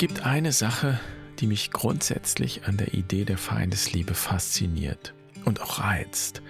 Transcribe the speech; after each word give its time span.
gibt 0.00 0.24
eine 0.24 0.50
Sache, 0.50 0.98
die 1.40 1.46
mich 1.46 1.72
grundsätzlich 1.72 2.64
an 2.64 2.78
der 2.78 2.94
Idee 2.94 3.26
der 3.26 3.36
Feindesliebe 3.36 4.14
fasziniert 4.14 5.12
und 5.44 5.60
auch 5.60 5.78
reizt. 5.78 6.40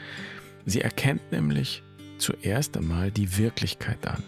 Sie 0.66 0.80
erkennt 0.80 1.32
nämlich 1.32 1.82
zuerst 2.18 2.76
einmal 2.76 3.10
die 3.10 3.38
Wirklichkeit 3.38 4.06
an. 4.06 4.22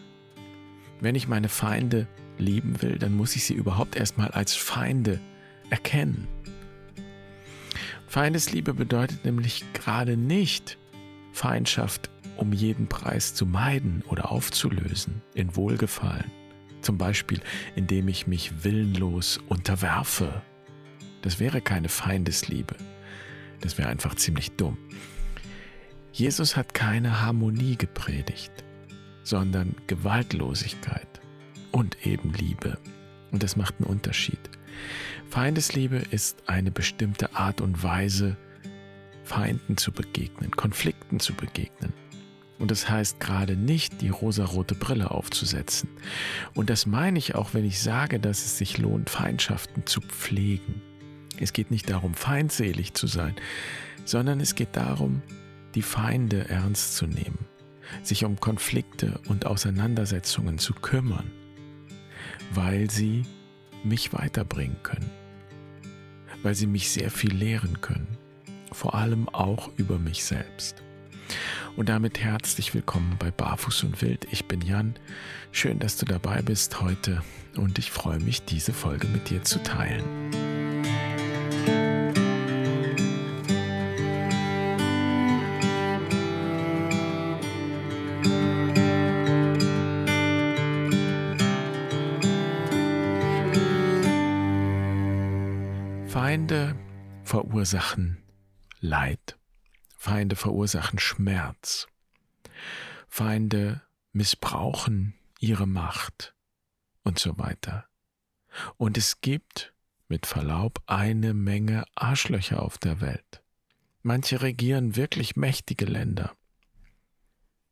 Wenn 0.98 1.14
ich 1.14 1.28
meine 1.28 1.48
Feinde 1.48 2.08
lieben 2.36 2.82
will, 2.82 2.98
dann 2.98 3.14
muss 3.14 3.36
ich 3.36 3.44
sie 3.44 3.54
überhaupt 3.54 3.94
erstmal 3.94 4.32
als 4.32 4.56
Feinde 4.56 5.20
erkennen. 5.70 6.26
Feindesliebe 8.08 8.74
bedeutet 8.74 9.24
nämlich 9.24 9.64
gerade 9.72 10.16
nicht 10.16 10.78
Feindschaft 11.32 12.10
um 12.38 12.52
jeden 12.52 12.88
Preis 12.88 13.36
zu 13.36 13.46
meiden 13.46 14.02
oder 14.08 14.32
aufzulösen 14.32 15.22
in 15.34 15.54
Wohlgefallen. 15.54 16.41
Zum 16.82 16.98
Beispiel, 16.98 17.40
indem 17.76 18.08
ich 18.08 18.26
mich 18.26 18.64
willenlos 18.64 19.38
unterwerfe. 19.48 20.42
Das 21.22 21.38
wäre 21.38 21.60
keine 21.60 21.88
Feindesliebe. 21.88 22.76
Das 23.60 23.78
wäre 23.78 23.88
einfach 23.88 24.16
ziemlich 24.16 24.50
dumm. 24.52 24.76
Jesus 26.12 26.56
hat 26.56 26.74
keine 26.74 27.22
Harmonie 27.22 27.76
gepredigt, 27.76 28.52
sondern 29.22 29.74
Gewaltlosigkeit 29.86 31.20
und 31.70 32.06
eben 32.06 32.34
Liebe. 32.34 32.76
Und 33.30 33.42
das 33.42 33.56
macht 33.56 33.76
einen 33.78 33.88
Unterschied. 33.88 34.40
Feindesliebe 35.30 35.96
ist 36.10 36.42
eine 36.46 36.70
bestimmte 36.70 37.34
Art 37.34 37.60
und 37.60 37.82
Weise, 37.82 38.36
Feinden 39.24 39.76
zu 39.76 39.92
begegnen, 39.92 40.50
Konflikten 40.50 41.20
zu 41.20 41.32
begegnen. 41.32 41.94
Und 42.62 42.70
das 42.70 42.88
heißt 42.88 43.18
gerade 43.18 43.56
nicht, 43.56 44.02
die 44.02 44.10
rosarote 44.10 44.76
Brille 44.76 45.10
aufzusetzen. 45.10 45.88
Und 46.54 46.70
das 46.70 46.86
meine 46.86 47.18
ich 47.18 47.34
auch, 47.34 47.54
wenn 47.54 47.64
ich 47.64 47.80
sage, 47.80 48.20
dass 48.20 48.44
es 48.44 48.56
sich 48.56 48.78
lohnt, 48.78 49.10
Feindschaften 49.10 49.84
zu 49.84 50.00
pflegen. 50.00 50.80
Es 51.40 51.52
geht 51.52 51.72
nicht 51.72 51.90
darum, 51.90 52.14
feindselig 52.14 52.94
zu 52.94 53.08
sein, 53.08 53.34
sondern 54.04 54.38
es 54.38 54.54
geht 54.54 54.76
darum, 54.76 55.22
die 55.74 55.82
Feinde 55.82 56.48
ernst 56.50 56.94
zu 56.94 57.08
nehmen, 57.08 57.40
sich 58.04 58.24
um 58.24 58.38
Konflikte 58.38 59.20
und 59.26 59.44
Auseinandersetzungen 59.44 60.58
zu 60.58 60.72
kümmern, 60.72 61.32
weil 62.54 62.88
sie 62.92 63.24
mich 63.82 64.12
weiterbringen 64.12 64.80
können, 64.84 65.10
weil 66.44 66.54
sie 66.54 66.68
mich 66.68 66.90
sehr 66.90 67.10
viel 67.10 67.34
lehren 67.34 67.80
können, 67.80 68.18
vor 68.70 68.94
allem 68.94 69.28
auch 69.28 69.68
über 69.78 69.98
mich 69.98 70.22
selbst. 70.22 70.84
Und 71.74 71.88
damit 71.88 72.20
herzlich 72.20 72.74
willkommen 72.74 73.16
bei 73.18 73.30
Barfuß 73.30 73.84
und 73.84 74.02
Wild. 74.02 74.26
Ich 74.30 74.46
bin 74.46 74.60
Jan. 74.60 74.94
Schön, 75.52 75.78
dass 75.78 75.96
du 75.96 76.04
dabei 76.04 76.42
bist 76.42 76.82
heute 76.82 77.22
und 77.56 77.78
ich 77.78 77.90
freue 77.90 78.20
mich, 78.20 78.44
diese 78.44 78.74
Folge 78.74 79.06
mit 79.08 79.30
dir 79.30 79.42
zu 79.42 79.62
teilen. 79.62 80.04
Feinde 96.06 96.76
verursachen 97.24 98.18
Leid. 98.80 99.41
Feinde 100.02 100.34
verursachen 100.34 100.98
Schmerz. 100.98 101.86
Feinde 103.06 103.82
missbrauchen 104.12 105.14
ihre 105.38 105.68
Macht 105.68 106.34
und 107.04 107.20
so 107.20 107.38
weiter. 107.38 107.86
Und 108.78 108.98
es 108.98 109.20
gibt, 109.20 109.72
mit 110.08 110.26
Verlaub, 110.26 110.82
eine 110.86 111.34
Menge 111.34 111.84
Arschlöcher 111.94 112.64
auf 112.64 112.78
der 112.78 113.00
Welt. 113.00 113.44
Manche 114.02 114.42
regieren 114.42 114.96
wirklich 114.96 115.36
mächtige 115.36 115.84
Länder. 115.84 116.34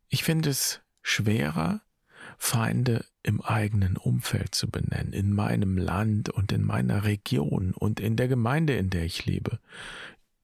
Ich 0.08 0.22
finde 0.22 0.50
es 0.50 0.82
schwerer, 1.02 1.80
Feinde 2.38 3.04
im 3.24 3.40
eigenen 3.40 3.96
Umfeld 3.96 4.54
zu 4.54 4.70
benennen, 4.70 5.12
in 5.12 5.32
meinem 5.32 5.76
Land 5.76 6.28
und 6.28 6.52
in 6.52 6.64
meiner 6.64 7.02
Region 7.02 7.72
und 7.72 7.98
in 7.98 8.14
der 8.14 8.28
Gemeinde, 8.28 8.76
in 8.76 8.88
der 8.88 9.04
ich 9.04 9.26
lebe, 9.26 9.58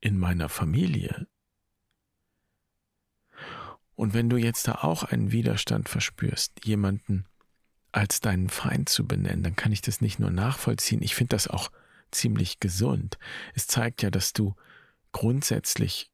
in 0.00 0.18
meiner 0.18 0.48
Familie. 0.48 1.28
Und 3.96 4.14
wenn 4.14 4.28
du 4.28 4.36
jetzt 4.36 4.68
da 4.68 4.76
auch 4.82 5.04
einen 5.04 5.32
Widerstand 5.32 5.88
verspürst, 5.88 6.64
jemanden 6.64 7.24
als 7.92 8.20
deinen 8.20 8.50
Feind 8.50 8.88
zu 8.88 9.06
benennen, 9.06 9.42
dann 9.42 9.56
kann 9.56 9.72
ich 9.72 9.80
das 9.80 10.00
nicht 10.00 10.18
nur 10.18 10.30
nachvollziehen, 10.30 11.02
ich 11.02 11.14
finde 11.14 11.34
das 11.34 11.48
auch 11.48 11.70
ziemlich 12.10 12.60
gesund. 12.60 13.18
Es 13.54 13.66
zeigt 13.66 14.02
ja, 14.02 14.10
dass 14.10 14.32
du 14.34 14.54
grundsätzlich 15.12 16.10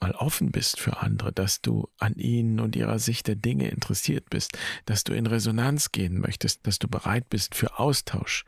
mal 0.00 0.12
offen 0.12 0.50
bist 0.50 0.80
für 0.80 0.98
andere, 0.98 1.32
dass 1.32 1.60
du 1.60 1.88
an 1.98 2.14
ihnen 2.14 2.60
und 2.60 2.76
ihrer 2.76 2.98
Sicht 2.98 3.28
der 3.28 3.36
Dinge 3.36 3.68
interessiert 3.68 4.30
bist, 4.30 4.58
dass 4.86 5.04
du 5.04 5.14
in 5.14 5.26
Resonanz 5.26 5.92
gehen 5.92 6.18
möchtest, 6.18 6.66
dass 6.66 6.78
du 6.78 6.88
bereit 6.88 7.28
bist 7.28 7.54
für 7.54 7.78
Austausch. 7.78 8.44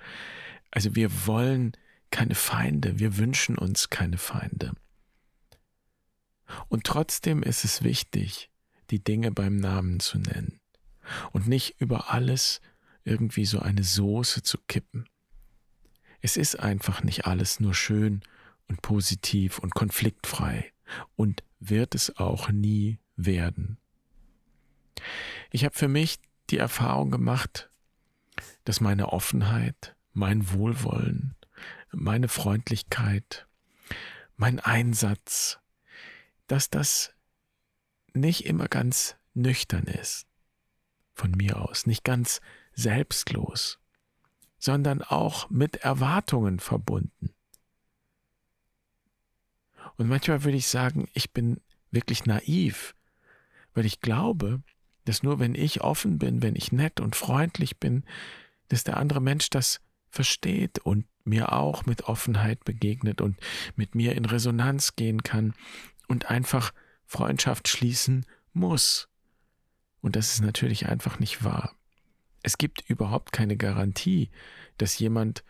Also 0.71 0.95
wir 0.95 1.27
wollen 1.27 1.73
keine 2.11 2.34
Feinde, 2.34 2.99
wir 2.99 3.17
wünschen 3.17 3.57
uns 3.57 3.91
keine 3.91 4.19
Feinde. 4.19 4.73
Und 6.69 6.85
trotzdem 6.85 7.43
ist 7.43 7.65
es 7.65 7.83
wichtig, 7.83 8.51
die 8.91 9.03
Dinge 9.03 9.33
beim 9.33 9.57
Namen 9.57 10.01
zu 10.01 10.19
nennen 10.19 10.61
und 11.33 11.49
nicht 11.49 11.81
über 11.81 12.13
alles 12.13 12.61
irgendwie 13.05 13.45
so 13.45 13.61
eine 13.61 13.83
Soße 13.83 14.43
zu 14.43 14.59
kippen. 14.69 15.09
Es 16.21 16.37
ist 16.37 16.61
einfach 16.61 17.03
nicht 17.03 17.27
alles 17.27 17.59
nur 17.59 17.75
schön 17.75 18.23
und 18.69 18.83
positiv 18.83 19.59
und 19.59 19.75
konfliktfrei 19.75 20.73
und 21.17 21.43
wird 21.59 21.95
es 21.95 22.17
auch 22.17 22.49
nie 22.51 22.99
werden. 23.17 23.79
Ich 25.51 25.65
habe 25.65 25.77
für 25.77 25.89
mich 25.89 26.19
die 26.51 26.59
Erfahrung 26.59 27.11
gemacht, 27.11 27.71
dass 28.65 28.81
meine 28.81 29.13
Offenheit, 29.13 29.97
mein 30.13 30.53
Wohlwollen, 30.53 31.34
meine 31.91 32.29
Freundlichkeit, 32.29 33.47
mein 34.37 34.61
Einsatz, 34.61 35.59
dass 36.53 36.69
das 36.69 37.15
nicht 38.13 38.45
immer 38.45 38.69
ganz 38.69 39.17
nüchtern 39.33 39.85
ist, 39.85 40.27
von 41.15 41.31
mir 41.31 41.59
aus, 41.59 41.87
nicht 41.87 42.05
ganz 42.05 42.43
selbstlos, 42.75 43.79
sondern 44.59 45.01
auch 45.01 45.49
mit 45.49 45.77
Erwartungen 45.77 46.61
verbunden. 46.61 47.31
Und 49.97 50.09
manchmal 50.09 50.45
würde 50.45 50.59
ich 50.59 50.67
sagen, 50.67 51.09
ich 51.15 51.33
bin 51.33 51.59
wirklich 51.91 52.27
naiv, 52.27 52.95
weil 53.73 53.87
ich 53.87 54.03
glaube, 54.03 54.63
dass 55.07 55.23
nur 55.23 55.39
wenn 55.39 55.55
ich 55.55 55.81
offen 55.81 56.19
bin, 56.19 56.43
wenn 56.43 56.55
ich 56.55 56.71
nett 56.71 57.01
und 57.01 57.17
freundlich 57.17 57.79
bin, 57.79 58.05
dass 58.69 58.84
der 58.84 58.99
andere 58.99 59.23
Mensch 59.23 59.49
das 59.49 59.81
versteht 60.11 60.81
und 60.81 61.07
mir 61.25 61.53
auch 61.53 61.87
mit 61.87 62.03
Offenheit 62.03 62.63
begegnet 62.65 63.23
und 63.23 63.39
mit 63.75 63.95
mir 63.95 64.15
in 64.17 64.27
Resonanz 64.27 64.97
gehen 64.97 65.23
kann 65.23 65.55
und 66.12 66.31
einfach 66.31 66.75
Freundschaft 67.06 67.69
schließen 67.69 68.27
muss. 68.53 69.09
Und 70.03 70.15
das 70.15 70.34
ist 70.34 70.43
natürlich 70.43 70.87
einfach 70.87 71.19
nicht 71.19 71.43
wahr. 71.43 71.75
Es 72.43 72.59
gibt 72.59 72.83
überhaupt 72.89 73.33
keine 73.33 73.56
Garantie, 73.56 74.31
dass 74.77 74.99
jemand 74.99 75.43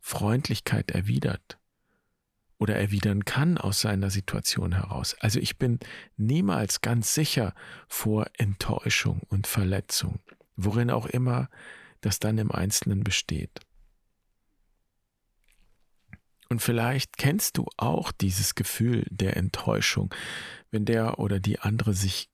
Freundlichkeit 0.00 0.90
erwidert 0.90 1.58
oder 2.58 2.74
erwidern 2.74 3.24
kann 3.24 3.56
aus 3.56 3.80
seiner 3.80 4.10
Situation 4.10 4.72
heraus. 4.72 5.14
Also 5.20 5.38
ich 5.38 5.58
bin 5.58 5.78
niemals 6.16 6.80
ganz 6.80 7.14
sicher 7.14 7.54
vor 7.86 8.26
Enttäuschung 8.36 9.20
und 9.28 9.46
Verletzung, 9.46 10.18
worin 10.56 10.90
auch 10.90 11.06
immer 11.06 11.48
das 12.00 12.18
dann 12.18 12.36
im 12.38 12.50
Einzelnen 12.50 13.04
besteht. 13.04 13.60
Und 16.50 16.60
vielleicht 16.60 17.16
kennst 17.16 17.58
du 17.58 17.66
auch 17.76 18.10
dieses 18.10 18.56
Gefühl 18.56 19.06
der 19.08 19.36
Enttäuschung, 19.36 20.12
wenn 20.72 20.84
der 20.84 21.20
oder 21.20 21.38
die 21.38 21.60
andere 21.60 21.94
sich 21.94 22.28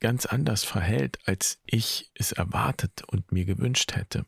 ganz 0.00 0.26
anders 0.26 0.64
verhält, 0.64 1.18
als 1.24 1.60
ich 1.66 2.10
es 2.14 2.32
erwartet 2.32 3.04
und 3.06 3.30
mir 3.30 3.44
gewünscht 3.44 3.94
hätte. 3.94 4.26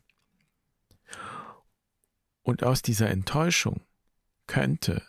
Und 2.41 2.63
aus 2.63 2.81
dieser 2.81 3.09
Enttäuschung 3.09 3.81
könnte 4.47 5.03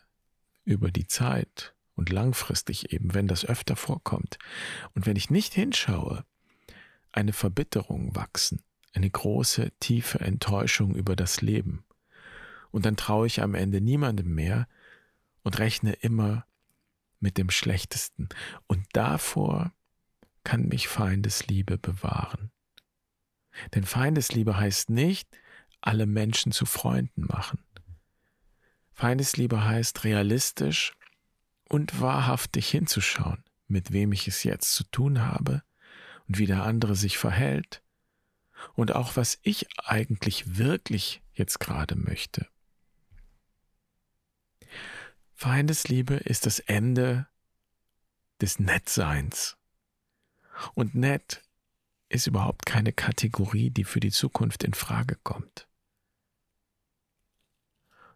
über 0.65 0.91
die 0.91 1.07
Zeit 1.07 1.77
und 1.95 2.11
langfristig 2.11 2.93
eben, 2.93 3.15
wenn 3.15 3.29
das 3.29 3.45
öfter 3.45 3.77
vorkommt 3.77 4.39
und 4.95 5.07
wenn 5.07 5.17
ich 5.17 5.31
nicht 5.31 5.55
hinschaue, 5.55 6.25
eine 7.13 7.33
Verbitterung 7.33 8.17
wachsen, 8.17 8.65
eine 8.95 9.11
große, 9.11 9.71
tiefe 9.79 10.21
Enttäuschung 10.21 10.97
über 10.97 11.15
das 11.15 11.41
Leben 11.41 11.84
und 12.75 12.85
dann 12.85 12.97
traue 12.97 13.29
ich 13.29 13.41
am 13.41 13.55
Ende 13.55 13.81
niemandem 13.81 14.35
mehr 14.35 14.67
und 15.44 15.61
rechne 15.61 15.93
immer 15.93 16.44
mit 17.21 17.38
dem 17.38 17.49
Schlechtesten. 17.49 18.29
Und 18.67 18.85
davor 18.94 19.73
kann 20.43 20.67
mich 20.67 20.88
Feindesliebe 20.88 21.79
bewahren. 21.79 22.50
Denn 23.76 23.85
Feindesliebe 23.85 24.56
heißt 24.56 24.91
nicht, 24.91 25.29
alle 25.82 26.05
Menschen 26.06 26.50
zu 26.50 26.67
Freunden 26.67 27.26
machen. 27.26 27.62
Feindesliebe 28.93 29.65
heißt 29.65 30.03
realistisch 30.03 30.97
und 31.69 32.00
wahrhaftig 32.00 32.69
hinzuschauen, 32.70 33.44
mit 33.69 33.93
wem 33.93 34.11
ich 34.11 34.27
es 34.27 34.43
jetzt 34.43 34.75
zu 34.75 34.82
tun 34.91 35.20
habe 35.25 35.62
und 36.27 36.38
wie 36.38 36.47
der 36.47 36.65
andere 36.65 36.97
sich 36.97 37.19
verhält 37.19 37.82
und 38.75 38.97
auch 38.97 39.15
was 39.15 39.38
ich 39.43 39.69
eigentlich 39.79 40.59
wirklich 40.59 41.23
jetzt 41.35 41.61
gerade 41.61 41.94
möchte. 41.94 42.49
Feindesliebe 45.44 46.14
ist 46.14 46.46
das 46.46 46.58
Ende 46.58 47.26
des 48.41 48.61
Nettseins. 48.61 49.58
Und 50.73 50.94
nett 50.94 51.43
ist 52.08 52.26
überhaupt 52.26 52.64
keine 52.64 52.94
Kategorie, 52.94 53.69
die 53.69 53.85
für 53.85 54.00
die 54.00 54.11
Zukunft 54.11 54.64
in 54.64 54.73
Frage 54.73 55.19
kommt. 55.23 55.69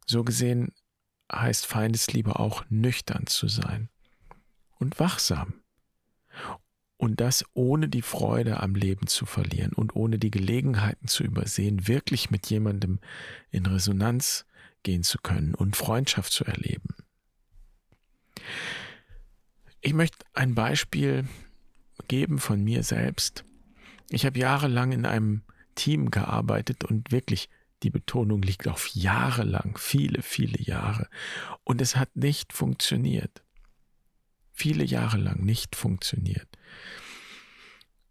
So 0.06 0.24
gesehen 0.24 0.72
heißt 1.30 1.66
Feindesliebe 1.66 2.40
auch 2.40 2.64
nüchtern 2.70 3.26
zu 3.26 3.46
sein 3.46 3.90
und 4.78 4.98
wachsam. 4.98 5.52
Und 6.96 7.20
das 7.20 7.44
ohne 7.52 7.90
die 7.90 8.00
Freude 8.00 8.60
am 8.60 8.74
Leben 8.74 9.06
zu 9.06 9.26
verlieren 9.26 9.74
und 9.74 9.94
ohne 9.94 10.18
die 10.18 10.30
Gelegenheiten 10.30 11.08
zu 11.08 11.24
übersehen, 11.24 11.86
wirklich 11.86 12.30
mit 12.30 12.48
jemandem 12.48 13.00
in 13.50 13.66
Resonanz 13.66 14.46
gehen 14.82 15.02
zu 15.02 15.18
können 15.18 15.54
und 15.54 15.76
Freundschaft 15.76 16.32
zu 16.32 16.46
erleben. 16.46 16.94
Ich 19.80 19.92
möchte 19.92 20.24
ein 20.34 20.54
Beispiel 20.54 21.28
geben 22.08 22.38
von 22.38 22.62
mir 22.62 22.82
selbst. 22.82 23.44
Ich 24.10 24.24
habe 24.26 24.38
jahrelang 24.38 24.92
in 24.92 25.06
einem 25.06 25.42
Team 25.74 26.10
gearbeitet 26.10 26.84
und 26.84 27.12
wirklich 27.12 27.48
die 27.82 27.90
Betonung 27.90 28.42
liegt 28.42 28.66
auf 28.66 28.88
jahrelang, 28.88 29.76
viele, 29.78 30.22
viele 30.22 30.60
Jahre. 30.60 31.08
Und 31.62 31.80
es 31.80 31.96
hat 31.96 32.16
nicht 32.16 32.52
funktioniert. 32.52 33.42
Viele 34.52 34.82
Jahre 34.82 35.18
lang 35.18 35.44
nicht 35.44 35.76
funktioniert. 35.76 36.48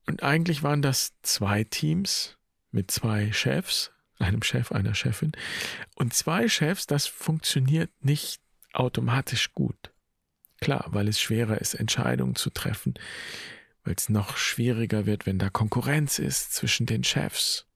Und 0.05 0.23
eigentlich 0.23 0.63
waren 0.63 0.81
das 0.81 1.13
zwei 1.21 1.65
Teams 1.65 2.37
mit 2.71 2.91
zwei 2.91 3.33
Chefs, 3.33 3.91
einem 4.19 4.41
Chef, 4.41 4.71
einer 4.71 4.95
Chefin. 4.95 5.33
Und 5.95 6.13
zwei 6.13 6.47
Chefs, 6.47 6.87
das 6.87 7.07
funktioniert 7.07 7.91
nicht 7.99 8.41
automatisch 8.71 9.53
gut. 9.53 9.91
Klar, 10.59 10.87
weil 10.89 11.07
es 11.07 11.19
schwerer 11.19 11.59
ist, 11.59 11.75
Entscheidungen 11.75 12.35
zu 12.35 12.49
treffen, 12.49 12.95
weil 13.83 13.95
es 13.95 14.09
noch 14.09 14.37
schwieriger 14.37 15.05
wird, 15.05 15.25
wenn 15.25 15.39
da 15.39 15.49
Konkurrenz 15.49 16.19
ist 16.19 16.53
zwischen 16.53 16.85
den 16.85 17.03
Chefs. 17.03 17.67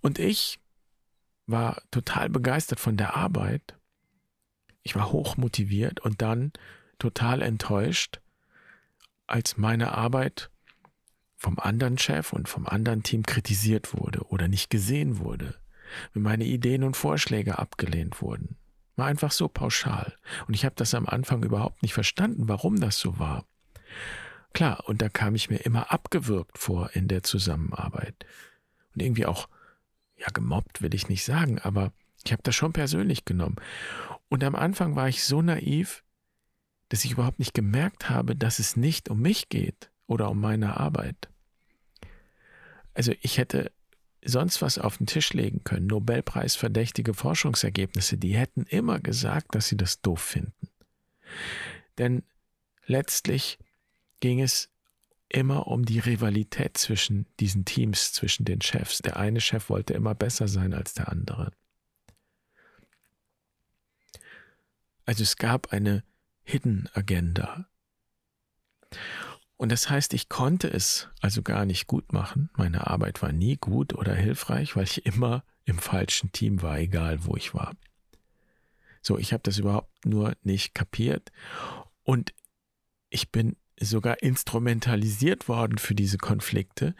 Und 0.00 0.18
ich 0.18 0.60
war 1.46 1.82
total 1.90 2.28
begeistert 2.28 2.80
von 2.80 2.96
der 2.96 3.16
Arbeit. 3.16 3.74
Ich 4.82 4.94
war 4.94 5.12
hoch 5.12 5.36
motiviert 5.36 6.00
und 6.00 6.22
dann 6.22 6.52
total 6.98 7.42
enttäuscht, 7.42 8.20
als 9.26 9.56
meine 9.56 9.92
Arbeit 9.92 10.50
vom 11.36 11.58
anderen 11.58 11.98
Chef 11.98 12.32
und 12.32 12.48
vom 12.48 12.66
anderen 12.66 13.02
Team 13.02 13.22
kritisiert 13.22 13.94
wurde 13.94 14.20
oder 14.28 14.48
nicht 14.48 14.70
gesehen 14.70 15.18
wurde, 15.18 15.58
wenn 16.12 16.22
meine 16.22 16.44
Ideen 16.44 16.84
und 16.84 16.96
Vorschläge 16.96 17.58
abgelehnt 17.58 18.22
wurden. 18.22 18.56
War 18.96 19.06
einfach 19.06 19.32
so 19.32 19.48
pauschal. 19.48 20.14
Und 20.46 20.54
ich 20.54 20.64
habe 20.64 20.74
das 20.76 20.94
am 20.94 21.06
Anfang 21.06 21.42
überhaupt 21.42 21.82
nicht 21.82 21.94
verstanden, 21.94 22.48
warum 22.48 22.80
das 22.80 22.98
so 22.98 23.18
war. 23.18 23.44
Klar, 24.52 24.84
und 24.86 25.02
da 25.02 25.08
kam 25.08 25.34
ich 25.34 25.50
mir 25.50 25.58
immer 25.58 25.90
abgewürgt 25.90 26.58
vor 26.58 26.90
in 26.94 27.08
der 27.08 27.22
Zusammenarbeit. 27.24 28.24
Und 28.94 29.02
irgendwie 29.02 29.26
auch, 29.26 29.48
ja, 30.16 30.28
gemobbt 30.32 30.80
will 30.80 30.94
ich 30.94 31.08
nicht 31.08 31.24
sagen, 31.24 31.58
aber 31.58 31.92
ich 32.24 32.32
habe 32.32 32.42
das 32.42 32.54
schon 32.54 32.72
persönlich 32.72 33.24
genommen. 33.24 33.56
Und 34.28 34.44
am 34.44 34.54
Anfang 34.54 34.94
war 34.94 35.08
ich 35.08 35.24
so 35.24 35.42
naiv, 35.42 36.04
dass 36.88 37.04
ich 37.04 37.12
überhaupt 37.12 37.40
nicht 37.40 37.54
gemerkt 37.54 38.08
habe, 38.10 38.36
dass 38.36 38.60
es 38.60 38.76
nicht 38.76 39.08
um 39.08 39.20
mich 39.20 39.48
geht 39.48 39.90
oder 40.06 40.30
um 40.30 40.40
meine 40.40 40.78
Arbeit. 40.78 41.28
Also 42.94 43.12
ich 43.20 43.38
hätte 43.38 43.72
sonst 44.24 44.62
was 44.62 44.78
auf 44.78 44.98
den 44.98 45.06
Tisch 45.06 45.32
legen 45.32 45.62
können. 45.64 45.86
Nobelpreis 45.86 46.56
verdächtige 46.56 47.14
Forschungsergebnisse, 47.14 48.16
die 48.16 48.34
hätten 48.34 48.64
immer 48.64 49.00
gesagt, 49.00 49.54
dass 49.54 49.68
sie 49.68 49.76
das 49.76 50.00
doof 50.00 50.20
finden. 50.20 50.68
Denn 51.98 52.22
letztlich 52.86 53.58
ging 54.20 54.40
es 54.40 54.70
immer 55.28 55.66
um 55.66 55.84
die 55.84 55.98
Rivalität 55.98 56.78
zwischen 56.78 57.26
diesen 57.40 57.64
Teams, 57.64 58.12
zwischen 58.12 58.44
den 58.44 58.60
Chefs. 58.60 58.98
Der 58.98 59.16
eine 59.16 59.40
Chef 59.40 59.68
wollte 59.68 59.92
immer 59.94 60.14
besser 60.14 60.48
sein 60.48 60.74
als 60.74 60.94
der 60.94 61.08
andere. 61.08 61.52
Also 65.06 65.22
es 65.22 65.36
gab 65.36 65.72
eine 65.72 66.02
Hidden 66.44 66.88
Agenda. 66.94 67.68
Und 69.56 69.70
das 69.70 69.88
heißt, 69.88 70.14
ich 70.14 70.28
konnte 70.28 70.68
es 70.68 71.08
also 71.20 71.42
gar 71.42 71.64
nicht 71.64 71.86
gut 71.86 72.12
machen. 72.12 72.50
Meine 72.56 72.86
Arbeit 72.88 73.22
war 73.22 73.32
nie 73.32 73.56
gut 73.56 73.94
oder 73.94 74.14
hilfreich, 74.14 74.74
weil 74.76 74.84
ich 74.84 75.06
immer 75.06 75.44
im 75.64 75.78
falschen 75.78 76.32
Team 76.32 76.60
war, 76.62 76.78
egal 76.78 77.24
wo 77.24 77.36
ich 77.36 77.54
war. 77.54 77.72
So, 79.00 79.18
ich 79.18 79.32
habe 79.32 79.42
das 79.42 79.58
überhaupt 79.58 80.06
nur 80.06 80.34
nicht 80.42 80.74
kapiert. 80.74 81.30
Und 82.02 82.34
ich 83.10 83.30
bin 83.30 83.56
sogar 83.78 84.22
instrumentalisiert 84.22 85.48
worden 85.48 85.78
für 85.78 85.94
diese 85.94 86.18
Konflikte. 86.18 86.94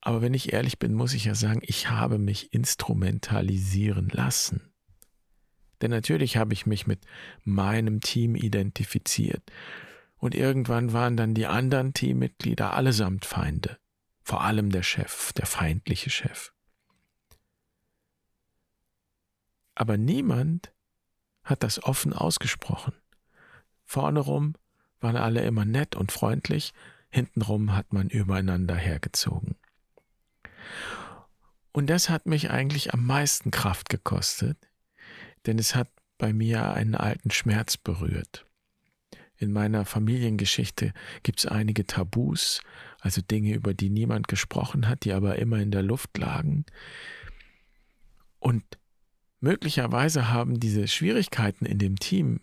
Aber 0.00 0.22
wenn 0.22 0.34
ich 0.34 0.52
ehrlich 0.52 0.78
bin, 0.78 0.94
muss 0.94 1.14
ich 1.14 1.24
ja 1.24 1.34
sagen, 1.34 1.60
ich 1.62 1.90
habe 1.90 2.18
mich 2.18 2.52
instrumentalisieren 2.52 4.08
lassen. 4.10 4.72
Denn 5.82 5.90
natürlich 5.90 6.36
habe 6.36 6.52
ich 6.52 6.66
mich 6.66 6.86
mit 6.86 7.00
meinem 7.44 8.00
Team 8.00 8.34
identifiziert 8.34 9.42
und 10.26 10.34
irgendwann 10.34 10.92
waren 10.92 11.16
dann 11.16 11.34
die 11.34 11.46
anderen 11.46 11.94
Teammitglieder 11.94 12.74
allesamt 12.74 13.24
Feinde, 13.24 13.78
vor 14.24 14.40
allem 14.40 14.72
der 14.72 14.82
Chef, 14.82 15.32
der 15.34 15.46
feindliche 15.46 16.10
Chef. 16.10 16.52
Aber 19.76 19.96
niemand 19.96 20.72
hat 21.44 21.62
das 21.62 21.80
offen 21.84 22.12
ausgesprochen. 22.12 22.92
Vorne 23.84 24.18
rum 24.18 24.56
waren 24.98 25.14
alle 25.14 25.42
immer 25.42 25.64
nett 25.64 25.94
und 25.94 26.10
freundlich, 26.10 26.74
hintenrum 27.08 27.76
hat 27.76 27.92
man 27.92 28.08
übereinander 28.08 28.74
hergezogen. 28.74 29.54
Und 31.70 31.86
das 31.86 32.08
hat 32.10 32.26
mich 32.26 32.50
eigentlich 32.50 32.92
am 32.92 33.06
meisten 33.06 33.52
Kraft 33.52 33.90
gekostet, 33.90 34.58
denn 35.46 35.60
es 35.60 35.76
hat 35.76 35.88
bei 36.18 36.32
mir 36.32 36.72
einen 36.72 36.96
alten 36.96 37.30
Schmerz 37.30 37.76
berührt. 37.76 38.45
In 39.38 39.52
meiner 39.52 39.84
Familiengeschichte 39.84 40.92
gibt 41.22 41.40
es 41.40 41.46
einige 41.46 41.86
Tabus, 41.86 42.62
also 43.00 43.20
Dinge, 43.20 43.54
über 43.54 43.74
die 43.74 43.90
niemand 43.90 44.28
gesprochen 44.28 44.88
hat, 44.88 45.04
die 45.04 45.12
aber 45.12 45.38
immer 45.38 45.58
in 45.58 45.70
der 45.70 45.82
Luft 45.82 46.16
lagen. 46.16 46.64
Und 48.38 48.64
möglicherweise 49.40 50.30
haben 50.32 50.58
diese 50.58 50.88
Schwierigkeiten 50.88 51.66
in 51.66 51.78
dem 51.78 51.96
Team 51.96 52.40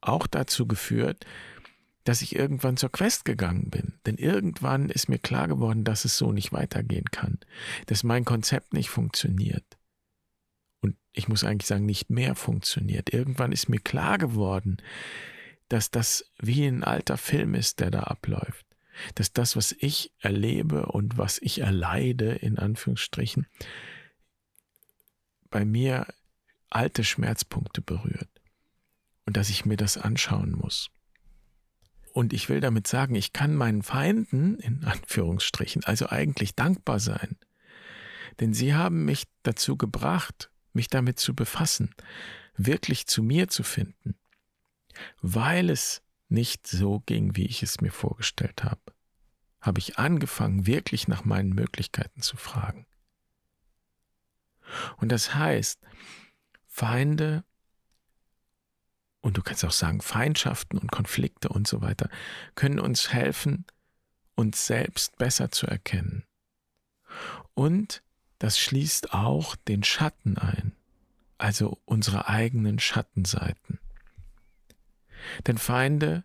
auch 0.00 0.26
dazu 0.26 0.66
geführt, 0.66 1.24
dass 2.04 2.22
ich 2.22 2.36
irgendwann 2.36 2.76
zur 2.76 2.92
Quest 2.92 3.24
gegangen 3.24 3.68
bin. 3.70 3.94
Denn 4.06 4.16
irgendwann 4.16 4.90
ist 4.90 5.08
mir 5.08 5.18
klar 5.18 5.48
geworden, 5.48 5.82
dass 5.82 6.04
es 6.04 6.16
so 6.16 6.32
nicht 6.32 6.52
weitergehen 6.52 7.06
kann, 7.10 7.38
dass 7.86 8.04
mein 8.04 8.24
Konzept 8.24 8.74
nicht 8.74 8.90
funktioniert. 8.90 9.64
Und 10.80 10.96
ich 11.12 11.26
muss 11.26 11.42
eigentlich 11.42 11.66
sagen, 11.66 11.84
nicht 11.84 12.08
mehr 12.08 12.36
funktioniert. 12.36 13.12
Irgendwann 13.12 13.50
ist 13.50 13.68
mir 13.68 13.80
klar 13.80 14.18
geworden, 14.18 14.76
dass 15.68 15.90
das 15.90 16.30
wie 16.38 16.66
ein 16.66 16.84
alter 16.84 17.16
Film 17.16 17.54
ist, 17.54 17.80
der 17.80 17.90
da 17.90 18.04
abläuft. 18.04 18.66
Dass 19.14 19.32
das, 19.32 19.56
was 19.56 19.72
ich 19.78 20.12
erlebe 20.20 20.86
und 20.86 21.18
was 21.18 21.38
ich 21.38 21.60
erleide, 21.60 22.32
in 22.32 22.58
Anführungsstrichen, 22.58 23.46
bei 25.50 25.64
mir 25.64 26.06
alte 26.70 27.04
Schmerzpunkte 27.04 27.82
berührt. 27.82 28.28
Und 29.26 29.36
dass 29.36 29.50
ich 29.50 29.64
mir 29.64 29.76
das 29.76 29.98
anschauen 29.98 30.52
muss. 30.52 30.90
Und 32.12 32.32
ich 32.32 32.48
will 32.48 32.60
damit 32.60 32.86
sagen, 32.86 33.14
ich 33.14 33.32
kann 33.32 33.54
meinen 33.54 33.82
Feinden, 33.82 34.58
in 34.58 34.84
Anführungsstrichen, 34.84 35.84
also 35.84 36.08
eigentlich 36.08 36.54
dankbar 36.54 37.00
sein. 37.00 37.36
Denn 38.40 38.54
sie 38.54 38.74
haben 38.74 39.04
mich 39.04 39.24
dazu 39.42 39.76
gebracht, 39.76 40.50
mich 40.72 40.88
damit 40.88 41.18
zu 41.18 41.34
befassen, 41.34 41.94
wirklich 42.56 43.06
zu 43.06 43.22
mir 43.22 43.48
zu 43.48 43.62
finden 43.62 44.16
weil 45.20 45.70
es 45.70 46.02
nicht 46.28 46.66
so 46.66 47.00
ging, 47.00 47.36
wie 47.36 47.46
ich 47.46 47.62
es 47.62 47.80
mir 47.80 47.92
vorgestellt 47.92 48.64
habe, 48.64 48.80
habe 49.60 49.78
ich 49.78 49.98
angefangen, 49.98 50.66
wirklich 50.66 51.08
nach 51.08 51.24
meinen 51.24 51.50
Möglichkeiten 51.50 52.20
zu 52.22 52.36
fragen. 52.36 52.86
Und 54.96 55.10
das 55.12 55.34
heißt, 55.34 55.80
Feinde 56.66 57.44
und 59.20 59.36
du 59.36 59.42
kannst 59.42 59.64
auch 59.64 59.72
sagen 59.72 60.00
Feindschaften 60.00 60.78
und 60.78 60.92
Konflikte 60.92 61.48
und 61.48 61.66
so 61.66 61.80
weiter, 61.80 62.08
können 62.54 62.78
uns 62.78 63.12
helfen, 63.12 63.64
uns 64.34 64.66
selbst 64.66 65.16
besser 65.18 65.50
zu 65.50 65.66
erkennen 65.66 66.24
und 67.54 68.02
das 68.38 68.58
schließt 68.58 69.12
auch 69.14 69.56
den 69.56 69.82
Schatten 69.82 70.36
ein, 70.38 70.72
also 71.38 71.80
unsere 71.84 72.28
eigenen 72.28 72.78
Schattenseiten. 72.78 73.78
Denn 75.46 75.58
Feinde 75.58 76.24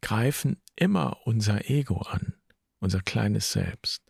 greifen 0.00 0.60
immer 0.76 1.26
unser 1.26 1.68
Ego 1.70 1.98
an, 1.98 2.34
unser 2.80 3.00
kleines 3.00 3.52
Selbst. 3.52 4.02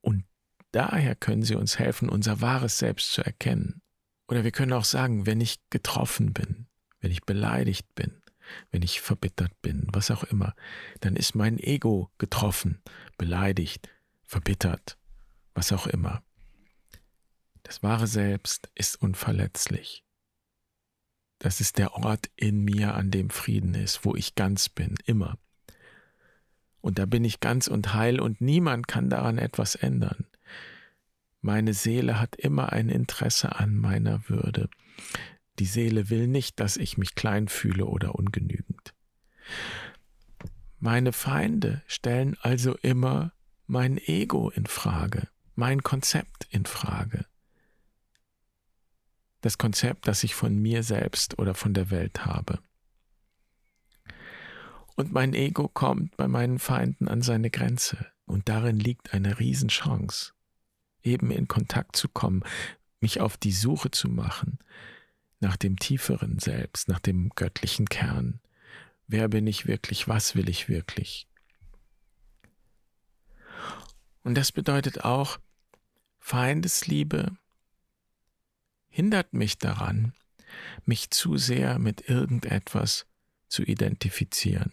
Und 0.00 0.24
daher 0.72 1.14
können 1.14 1.42
sie 1.42 1.54
uns 1.54 1.78
helfen, 1.78 2.08
unser 2.08 2.40
wahres 2.40 2.78
Selbst 2.78 3.12
zu 3.12 3.22
erkennen. 3.24 3.82
Oder 4.28 4.44
wir 4.44 4.50
können 4.50 4.72
auch 4.72 4.84
sagen, 4.84 5.26
wenn 5.26 5.40
ich 5.40 5.58
getroffen 5.70 6.32
bin, 6.32 6.66
wenn 7.00 7.10
ich 7.10 7.22
beleidigt 7.22 7.94
bin, 7.94 8.22
wenn 8.70 8.82
ich 8.82 9.00
verbittert 9.00 9.60
bin, 9.62 9.86
was 9.92 10.10
auch 10.10 10.24
immer, 10.24 10.54
dann 11.00 11.16
ist 11.16 11.34
mein 11.34 11.58
Ego 11.58 12.10
getroffen, 12.18 12.82
beleidigt, 13.18 13.88
verbittert, 14.24 14.98
was 15.54 15.72
auch 15.72 15.86
immer. 15.86 16.22
Das 17.62 17.82
wahre 17.82 18.06
Selbst 18.06 18.70
ist 18.74 19.00
unverletzlich. 19.00 20.05
Das 21.38 21.60
ist 21.60 21.78
der 21.78 21.94
Ort 21.94 22.30
in 22.36 22.64
mir, 22.64 22.94
an 22.94 23.10
dem 23.10 23.30
Frieden 23.30 23.74
ist, 23.74 24.04
wo 24.04 24.14
ich 24.14 24.34
ganz 24.34 24.68
bin, 24.68 24.94
immer. 25.04 25.38
Und 26.80 26.98
da 26.98 27.06
bin 27.06 27.24
ich 27.24 27.40
ganz 27.40 27.66
und 27.66 27.94
heil 27.94 28.20
und 28.20 28.40
niemand 28.40 28.88
kann 28.88 29.10
daran 29.10 29.38
etwas 29.38 29.74
ändern. 29.74 30.26
Meine 31.40 31.74
Seele 31.74 32.20
hat 32.20 32.36
immer 32.36 32.72
ein 32.72 32.88
Interesse 32.88 33.56
an 33.56 33.76
meiner 33.76 34.28
Würde. 34.28 34.68
Die 35.58 35.66
Seele 35.66 36.10
will 36.10 36.26
nicht, 36.26 36.60
dass 36.60 36.76
ich 36.76 36.98
mich 36.98 37.14
klein 37.14 37.48
fühle 37.48 37.86
oder 37.86 38.14
ungenügend. 38.14 38.94
Meine 40.78 41.12
Feinde 41.12 41.82
stellen 41.86 42.36
also 42.40 42.74
immer 42.76 43.32
mein 43.66 43.98
Ego 43.98 44.50
in 44.50 44.66
Frage, 44.66 45.28
mein 45.54 45.82
Konzept 45.82 46.46
in 46.50 46.66
Frage. 46.66 47.26
Das 49.46 49.58
Konzept, 49.58 50.08
das 50.08 50.24
ich 50.24 50.34
von 50.34 50.58
mir 50.58 50.82
selbst 50.82 51.38
oder 51.38 51.54
von 51.54 51.72
der 51.72 51.92
Welt 51.92 52.26
habe. 52.26 52.58
Und 54.96 55.12
mein 55.12 55.34
Ego 55.34 55.68
kommt 55.68 56.16
bei 56.16 56.26
meinen 56.26 56.58
Feinden 56.58 57.06
an 57.06 57.22
seine 57.22 57.48
Grenze. 57.48 58.10
Und 58.24 58.48
darin 58.48 58.76
liegt 58.76 59.14
eine 59.14 59.38
Riesenchance, 59.38 60.32
eben 61.04 61.30
in 61.30 61.46
Kontakt 61.46 61.94
zu 61.94 62.08
kommen, 62.08 62.42
mich 62.98 63.20
auf 63.20 63.36
die 63.36 63.52
Suche 63.52 63.92
zu 63.92 64.08
machen, 64.08 64.58
nach 65.38 65.56
dem 65.56 65.78
tieferen 65.78 66.40
Selbst, 66.40 66.88
nach 66.88 66.98
dem 66.98 67.28
göttlichen 67.36 67.86
Kern. 67.88 68.40
Wer 69.06 69.28
bin 69.28 69.46
ich 69.46 69.68
wirklich? 69.68 70.08
Was 70.08 70.34
will 70.34 70.48
ich 70.48 70.68
wirklich? 70.68 71.28
Und 74.24 74.34
das 74.34 74.50
bedeutet 74.50 75.04
auch, 75.04 75.38
Feindesliebe 76.18 77.36
hindert 78.96 79.34
mich 79.34 79.58
daran, 79.58 80.14
mich 80.86 81.10
zu 81.10 81.36
sehr 81.36 81.78
mit 81.78 82.08
irgendetwas 82.08 83.04
zu 83.46 83.62
identifizieren. 83.62 84.72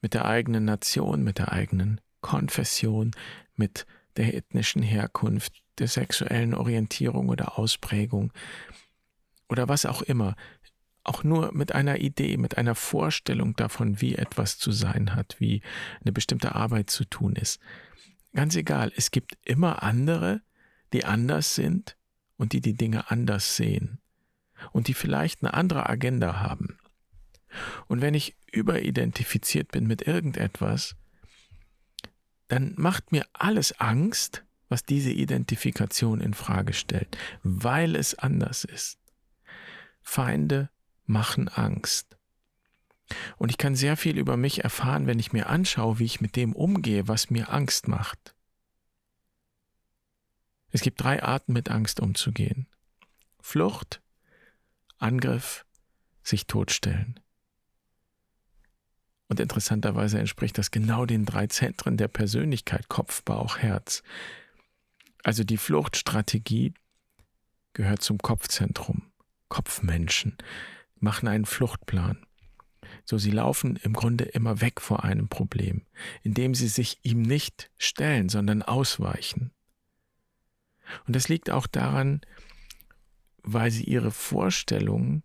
Mit 0.00 0.14
der 0.14 0.26
eigenen 0.26 0.64
Nation, 0.64 1.24
mit 1.24 1.38
der 1.38 1.50
eigenen 1.50 2.00
Konfession, 2.20 3.10
mit 3.56 3.84
der 4.16 4.34
ethnischen 4.34 4.80
Herkunft, 4.80 5.54
der 5.78 5.88
sexuellen 5.88 6.54
Orientierung 6.54 7.30
oder 7.30 7.58
Ausprägung, 7.58 8.32
oder 9.48 9.68
was 9.68 9.86
auch 9.86 10.02
immer, 10.02 10.36
auch 11.02 11.24
nur 11.24 11.52
mit 11.52 11.74
einer 11.74 11.98
Idee, 11.98 12.36
mit 12.36 12.58
einer 12.58 12.76
Vorstellung 12.76 13.56
davon, 13.56 14.00
wie 14.00 14.14
etwas 14.14 14.56
zu 14.56 14.70
sein 14.70 15.16
hat, 15.16 15.34
wie 15.40 15.62
eine 16.02 16.12
bestimmte 16.12 16.54
Arbeit 16.54 16.90
zu 16.90 17.04
tun 17.04 17.34
ist. 17.34 17.58
Ganz 18.34 18.54
egal, 18.54 18.92
es 18.94 19.10
gibt 19.10 19.36
immer 19.44 19.82
andere, 19.82 20.42
die 20.92 21.04
anders 21.04 21.56
sind 21.56 21.96
und 22.36 22.52
die 22.52 22.60
die 22.60 22.74
Dinge 22.74 23.10
anders 23.10 23.56
sehen 23.56 24.00
und 24.72 24.88
die 24.88 24.94
vielleicht 24.94 25.42
eine 25.42 25.54
andere 25.54 25.88
Agenda 25.88 26.40
haben. 26.40 26.78
Und 27.86 28.00
wenn 28.00 28.14
ich 28.14 28.36
überidentifiziert 28.52 29.70
bin 29.70 29.86
mit 29.86 30.02
irgendetwas, 30.02 30.96
dann 32.48 32.74
macht 32.76 33.12
mir 33.12 33.26
alles 33.32 33.78
Angst, 33.80 34.44
was 34.68 34.84
diese 34.84 35.10
Identifikation 35.10 36.20
in 36.20 36.34
Frage 36.34 36.72
stellt, 36.72 37.16
weil 37.42 37.96
es 37.96 38.14
anders 38.14 38.64
ist. 38.64 38.98
Feinde 40.02 40.70
machen 41.06 41.48
Angst. 41.48 42.16
Und 43.36 43.50
ich 43.50 43.58
kann 43.58 43.74
sehr 43.76 43.96
viel 43.96 44.18
über 44.18 44.36
mich 44.36 44.64
erfahren, 44.64 45.06
wenn 45.06 45.18
ich 45.18 45.32
mir 45.32 45.48
anschaue, 45.48 45.98
wie 45.98 46.04
ich 46.04 46.20
mit 46.20 46.36
dem 46.36 46.54
umgehe, 46.54 47.06
was 47.06 47.30
mir 47.30 47.52
Angst 47.52 47.88
macht. 47.88 48.34
Es 50.74 50.80
gibt 50.80 51.00
drei 51.00 51.22
Arten, 51.22 51.52
mit 51.52 51.70
Angst 51.70 52.00
umzugehen. 52.00 52.66
Flucht, 53.40 54.02
Angriff, 54.98 55.64
sich 56.24 56.48
totstellen. 56.48 57.20
Und 59.28 59.38
interessanterweise 59.38 60.18
entspricht 60.18 60.58
das 60.58 60.72
genau 60.72 61.06
den 61.06 61.26
drei 61.26 61.46
Zentren 61.46 61.96
der 61.96 62.08
Persönlichkeit, 62.08 62.88
Kopf, 62.88 63.22
Bauch, 63.22 63.58
Herz. 63.58 64.02
Also 65.22 65.44
die 65.44 65.58
Fluchtstrategie 65.58 66.74
gehört 67.72 68.02
zum 68.02 68.18
Kopfzentrum. 68.18 69.12
Kopfmenschen 69.48 70.36
machen 70.98 71.28
einen 71.28 71.46
Fluchtplan. 71.46 72.26
So 73.04 73.16
sie 73.16 73.30
laufen 73.30 73.76
im 73.76 73.92
Grunde 73.92 74.24
immer 74.24 74.60
weg 74.60 74.80
vor 74.80 75.04
einem 75.04 75.28
Problem, 75.28 75.86
indem 76.24 76.52
sie 76.52 76.68
sich 76.68 76.98
ihm 77.04 77.22
nicht 77.22 77.70
stellen, 77.78 78.28
sondern 78.28 78.64
ausweichen. 78.64 79.52
Und 81.06 81.16
das 81.16 81.28
liegt 81.28 81.50
auch 81.50 81.66
daran, 81.66 82.20
weil 83.42 83.70
sie 83.70 83.84
ihre 83.84 84.10
Vorstellungen 84.10 85.22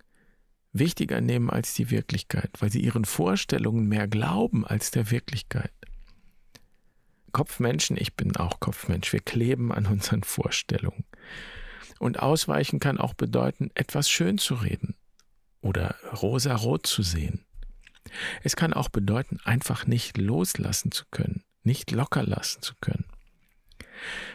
wichtiger 0.72 1.22
nehmen 1.22 1.50
als 1.50 1.74
die 1.74 1.90
Wirklichkeit, 1.90 2.52
weil 2.60 2.72
sie 2.72 2.82
ihren 2.82 3.06
Vorstellungen 3.06 3.88
mehr 3.88 4.08
glauben 4.08 4.66
als 4.66 4.92
der 4.92 5.10
Wirklichkeit. 5.12 5.72
Kopfmenschen, 7.32 7.98
ich 7.98 8.16
bin 8.16 8.36
auch 8.36 8.60
Kopfmensch, 8.60 9.14
wir 9.14 9.20
kleben 9.20 9.72
an 9.72 9.86
unseren 9.86 10.24
Vorstellungen. 10.24 11.06
Und 12.00 12.20
ausweichen 12.20 12.80
kann 12.80 12.98
auch 12.98 13.14
bedeuten, 13.14 13.72
etwas 13.76 14.10
schön 14.10 14.38
zu 14.38 14.56
reden 14.56 14.96
oder 15.62 15.96
rosarot 16.22 16.88
zu 16.88 17.04
sehen. 17.04 17.46
Es 18.44 18.56
kann 18.56 18.74
auch 18.74 18.90
bedeuten, 18.90 19.40
einfach 19.44 19.86
nicht 19.86 20.18
loslassen 20.18 20.92
zu 20.92 21.06
können, 21.12 21.44
nicht 21.64 21.92
locker 21.92 22.24
lassen 22.24 22.62
zu 22.62 22.74
können. 22.82 23.06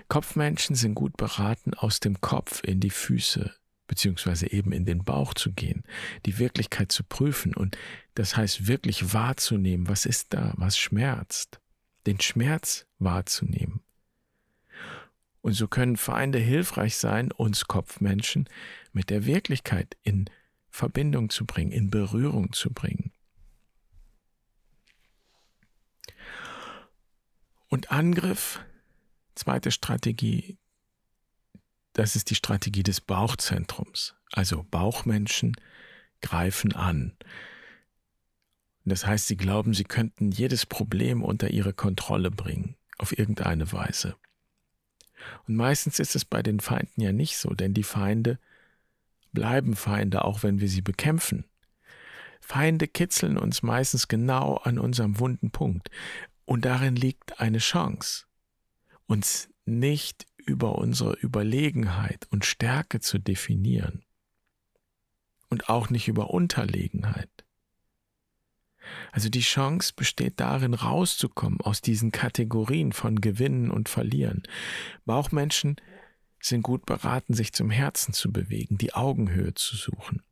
Kopfmenschen 0.08 0.76
sind 0.76 0.94
gut 0.94 1.16
beraten, 1.16 1.74
aus 1.74 2.00
dem 2.00 2.20
Kopf 2.20 2.62
in 2.64 2.80
die 2.80 2.90
Füße 2.90 3.54
beziehungsweise 3.86 4.50
eben 4.50 4.72
in 4.72 4.86
den 4.86 5.04
Bauch 5.04 5.34
zu 5.34 5.52
gehen, 5.52 5.84
die 6.24 6.38
Wirklichkeit 6.38 6.90
zu 6.90 7.04
prüfen 7.04 7.54
und 7.54 7.76
das 8.14 8.34
heißt 8.34 8.66
wirklich 8.66 9.12
wahrzunehmen, 9.12 9.88
was 9.88 10.06
ist 10.06 10.32
da, 10.32 10.54
was 10.56 10.78
schmerzt, 10.78 11.60
den 12.06 12.18
Schmerz 12.18 12.86
wahrzunehmen 12.98 13.84
und 15.44 15.52
so 15.52 15.68
können 15.68 15.98
Feinde 15.98 16.38
hilfreich 16.38 16.96
sein, 16.96 17.30
uns 17.30 17.66
Kopfmenschen 17.66 18.48
mit 18.94 19.10
der 19.10 19.26
Wirklichkeit 19.26 19.94
in 20.02 20.30
Verbindung 20.70 21.28
zu 21.28 21.44
bringen, 21.44 21.70
in 21.70 21.90
Berührung 21.90 22.54
zu 22.54 22.72
bringen. 22.72 23.12
Und 27.68 27.92
Angriff, 27.92 28.60
zweite 29.34 29.70
Strategie, 29.70 30.58
das 31.92 32.16
ist 32.16 32.30
die 32.30 32.34
Strategie 32.34 32.82
des 32.82 33.00
Bauchzentrums. 33.00 34.14
Also 34.32 34.66
Bauchmenschen 34.70 35.56
greifen 36.20 36.72
an. 36.74 37.16
Das 38.84 39.06
heißt, 39.06 39.28
sie 39.28 39.36
glauben, 39.36 39.72
sie 39.72 39.84
könnten 39.84 40.30
jedes 40.30 40.66
Problem 40.66 41.22
unter 41.22 41.50
ihre 41.50 41.72
Kontrolle 41.72 42.30
bringen, 42.30 42.76
auf 42.98 43.16
irgendeine 43.16 43.72
Weise. 43.72 44.16
Und 45.46 45.56
meistens 45.56 45.98
ist 46.00 46.16
es 46.16 46.24
bei 46.24 46.42
den 46.42 46.60
Feinden 46.60 47.00
ja 47.00 47.12
nicht 47.12 47.38
so, 47.38 47.50
denn 47.54 47.72
die 47.72 47.82
Feinde 47.82 48.38
bleiben 49.32 49.74
Feinde, 49.74 50.24
auch 50.24 50.42
wenn 50.42 50.60
wir 50.60 50.68
sie 50.68 50.82
bekämpfen. 50.82 51.44
Feinde 52.40 52.86
kitzeln 52.88 53.38
uns 53.38 53.62
meistens 53.62 54.06
genau 54.06 54.56
an 54.56 54.78
unserem 54.78 55.18
wunden 55.18 55.50
Punkt. 55.50 55.90
Und 56.44 56.66
darin 56.66 56.94
liegt 56.94 57.40
eine 57.40 57.58
Chance, 57.58 58.26
uns 59.14 59.48
nicht 59.64 60.26
über 60.38 60.76
unsere 60.76 61.14
Überlegenheit 61.14 62.26
und 62.30 62.44
Stärke 62.44 62.98
zu 62.98 63.18
definieren 63.18 64.04
und 65.50 65.68
auch 65.68 65.88
nicht 65.88 66.08
über 66.08 66.30
Unterlegenheit. 66.30 67.30
Also 69.12 69.28
die 69.28 69.40
Chance 69.40 69.92
besteht 69.94 70.40
darin, 70.40 70.74
rauszukommen 70.74 71.60
aus 71.60 71.80
diesen 71.80 72.10
Kategorien 72.10 72.92
von 72.92 73.20
Gewinnen 73.20 73.70
und 73.70 73.88
Verlieren. 73.88 74.42
Bauchmenschen 75.04 75.76
sind 76.40 76.62
gut 76.62 76.84
beraten, 76.84 77.34
sich 77.34 77.52
zum 77.52 77.70
Herzen 77.70 78.12
zu 78.12 78.32
bewegen, 78.32 78.78
die 78.78 78.94
Augenhöhe 78.94 79.54
zu 79.54 79.76
suchen. 79.76 80.24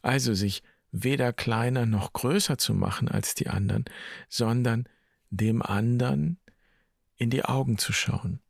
Also 0.00 0.32
sich 0.32 0.62
weder 0.92 1.32
kleiner 1.32 1.86
noch 1.86 2.12
größer 2.12 2.56
zu 2.56 2.72
machen 2.72 3.08
als 3.08 3.34
die 3.34 3.48
anderen, 3.48 3.84
sondern 4.28 4.88
dem 5.30 5.60
anderen 5.60 6.38
in 7.22 7.30
die 7.30 7.44
Augen 7.44 7.78
zu 7.78 7.92
schauen 7.92 8.40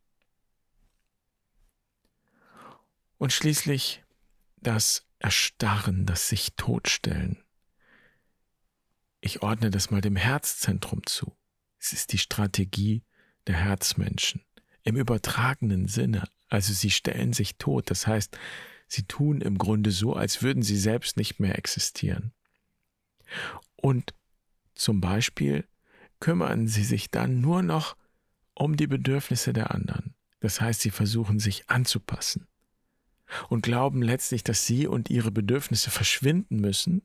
Und 3.23 3.31
schließlich 3.31 4.03
das 4.57 5.05
Erstarren, 5.19 6.05
das 6.05 6.27
sich 6.27 6.55
totstellen. 6.57 7.41
Ich 9.21 9.41
ordne 9.41 9.71
das 9.71 9.91
mal 9.91 10.01
dem 10.01 10.17
Herzzentrum 10.17 11.05
zu. 11.05 11.33
Es 11.79 11.93
ist 11.93 12.11
die 12.11 12.17
Strategie 12.17 13.05
der 13.47 13.55
Herzmenschen 13.55 14.43
im 14.83 14.97
übertragenen 14.97 15.87
Sinne. 15.87 16.27
Also 16.49 16.73
sie 16.73 16.91
stellen 16.91 17.31
sich 17.31 17.57
tot, 17.57 17.89
das 17.91 18.07
heißt, 18.07 18.37
sie 18.89 19.03
tun 19.03 19.39
im 19.39 19.57
Grunde 19.57 19.91
so, 19.91 20.13
als 20.13 20.41
würden 20.41 20.61
sie 20.61 20.77
selbst 20.77 21.15
nicht 21.15 21.39
mehr 21.39 21.57
existieren. 21.57 22.33
Und 23.77 24.13
zum 24.75 24.99
Beispiel 24.99 25.65
kümmern 26.19 26.67
sie 26.67 26.83
sich 26.83 27.09
dann 27.09 27.39
nur 27.39 27.61
noch 27.61 27.95
um 28.55 28.77
die 28.77 28.87
Bedürfnisse 28.87 29.53
der 29.53 29.71
anderen. 29.71 30.13
Das 30.39 30.61
heißt, 30.61 30.81
sie 30.81 30.89
versuchen 30.89 31.39
sich 31.39 31.69
anzupassen 31.69 32.47
und 33.49 33.63
glauben 33.63 34.01
letztlich, 34.01 34.43
dass 34.43 34.65
sie 34.65 34.87
und 34.87 35.09
ihre 35.09 35.31
Bedürfnisse 35.31 35.89
verschwinden 35.89 36.57
müssen, 36.57 37.01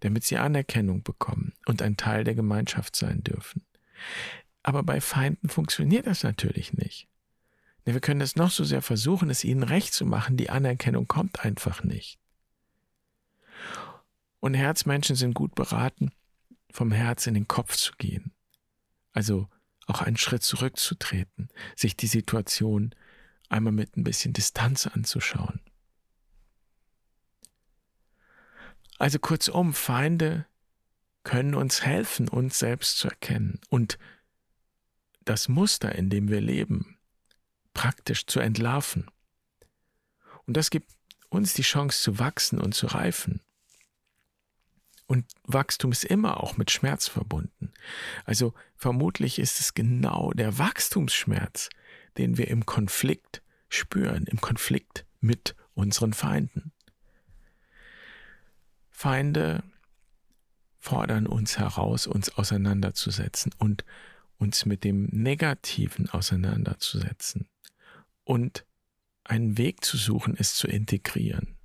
damit 0.00 0.24
sie 0.24 0.38
Anerkennung 0.38 1.02
bekommen 1.02 1.52
und 1.66 1.82
ein 1.82 1.96
Teil 1.96 2.24
der 2.24 2.34
Gemeinschaft 2.34 2.96
sein 2.96 3.22
dürfen. 3.22 3.64
Aber 4.62 4.82
bei 4.82 5.00
Feinden 5.00 5.48
funktioniert 5.48 6.06
das 6.06 6.22
natürlich 6.22 6.72
nicht. 6.72 7.08
Wir 7.84 8.00
können 8.00 8.20
es 8.20 8.36
noch 8.36 8.50
so 8.50 8.62
sehr 8.62 8.82
versuchen, 8.82 9.28
es 9.28 9.44
ihnen 9.44 9.64
recht 9.64 9.92
zu 9.92 10.06
machen, 10.06 10.36
die 10.36 10.50
Anerkennung 10.50 11.08
kommt 11.08 11.44
einfach 11.44 11.82
nicht. 11.82 12.18
Und 14.38 14.54
Herzmenschen 14.54 15.16
sind 15.16 15.34
gut 15.34 15.54
beraten, 15.54 16.12
vom 16.70 16.92
Herz 16.92 17.26
in 17.26 17.34
den 17.34 17.48
Kopf 17.48 17.76
zu 17.76 17.92
gehen. 17.98 18.32
Also 19.12 19.48
auch 19.92 20.02
einen 20.02 20.16
Schritt 20.16 20.42
zurückzutreten, 20.42 21.48
sich 21.76 21.96
die 21.96 22.06
Situation 22.06 22.94
einmal 23.48 23.72
mit 23.72 23.96
ein 23.96 24.04
bisschen 24.04 24.32
Distanz 24.32 24.86
anzuschauen. 24.86 25.60
Also 28.98 29.18
kurzum, 29.18 29.74
Feinde 29.74 30.46
können 31.24 31.54
uns 31.54 31.82
helfen, 31.82 32.28
uns 32.28 32.58
selbst 32.58 32.98
zu 32.98 33.08
erkennen 33.08 33.60
und 33.68 33.98
das 35.24 35.48
Muster, 35.48 35.94
in 35.94 36.10
dem 36.10 36.28
wir 36.28 36.40
leben, 36.40 36.98
praktisch 37.74 38.26
zu 38.26 38.40
entlarven. 38.40 39.10
Und 40.46 40.56
das 40.56 40.70
gibt 40.70 40.90
uns 41.28 41.54
die 41.54 41.62
Chance 41.62 42.02
zu 42.02 42.18
wachsen 42.18 42.58
und 42.58 42.74
zu 42.74 42.86
reifen. 42.86 43.40
Und 45.12 45.26
Wachstum 45.44 45.92
ist 45.92 46.04
immer 46.04 46.42
auch 46.42 46.56
mit 46.56 46.70
Schmerz 46.70 47.06
verbunden. 47.06 47.70
Also 48.24 48.54
vermutlich 48.76 49.38
ist 49.38 49.60
es 49.60 49.74
genau 49.74 50.30
der 50.32 50.56
Wachstumsschmerz, 50.56 51.68
den 52.16 52.38
wir 52.38 52.48
im 52.48 52.64
Konflikt 52.64 53.42
spüren, 53.68 54.24
im 54.24 54.40
Konflikt 54.40 55.04
mit 55.20 55.54
unseren 55.74 56.14
Feinden. 56.14 56.72
Feinde 58.88 59.62
fordern 60.78 61.26
uns 61.26 61.58
heraus, 61.58 62.06
uns 62.06 62.30
auseinanderzusetzen 62.38 63.52
und 63.58 63.84
uns 64.38 64.64
mit 64.64 64.82
dem 64.82 65.10
Negativen 65.12 66.08
auseinanderzusetzen 66.08 67.50
und 68.24 68.64
einen 69.24 69.58
Weg 69.58 69.84
zu 69.84 69.98
suchen, 69.98 70.34
es 70.38 70.54
zu 70.54 70.68
integrieren. 70.68 71.58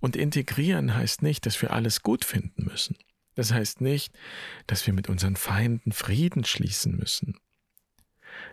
Und 0.00 0.16
integrieren 0.16 0.94
heißt 0.94 1.22
nicht, 1.22 1.46
dass 1.46 1.60
wir 1.60 1.72
alles 1.72 2.02
gut 2.02 2.24
finden 2.24 2.64
müssen. 2.64 2.96
Das 3.34 3.52
heißt 3.52 3.80
nicht, 3.80 4.14
dass 4.66 4.86
wir 4.86 4.94
mit 4.94 5.08
unseren 5.08 5.36
Feinden 5.36 5.92
Frieden 5.92 6.44
schließen 6.44 6.96
müssen. 6.96 7.38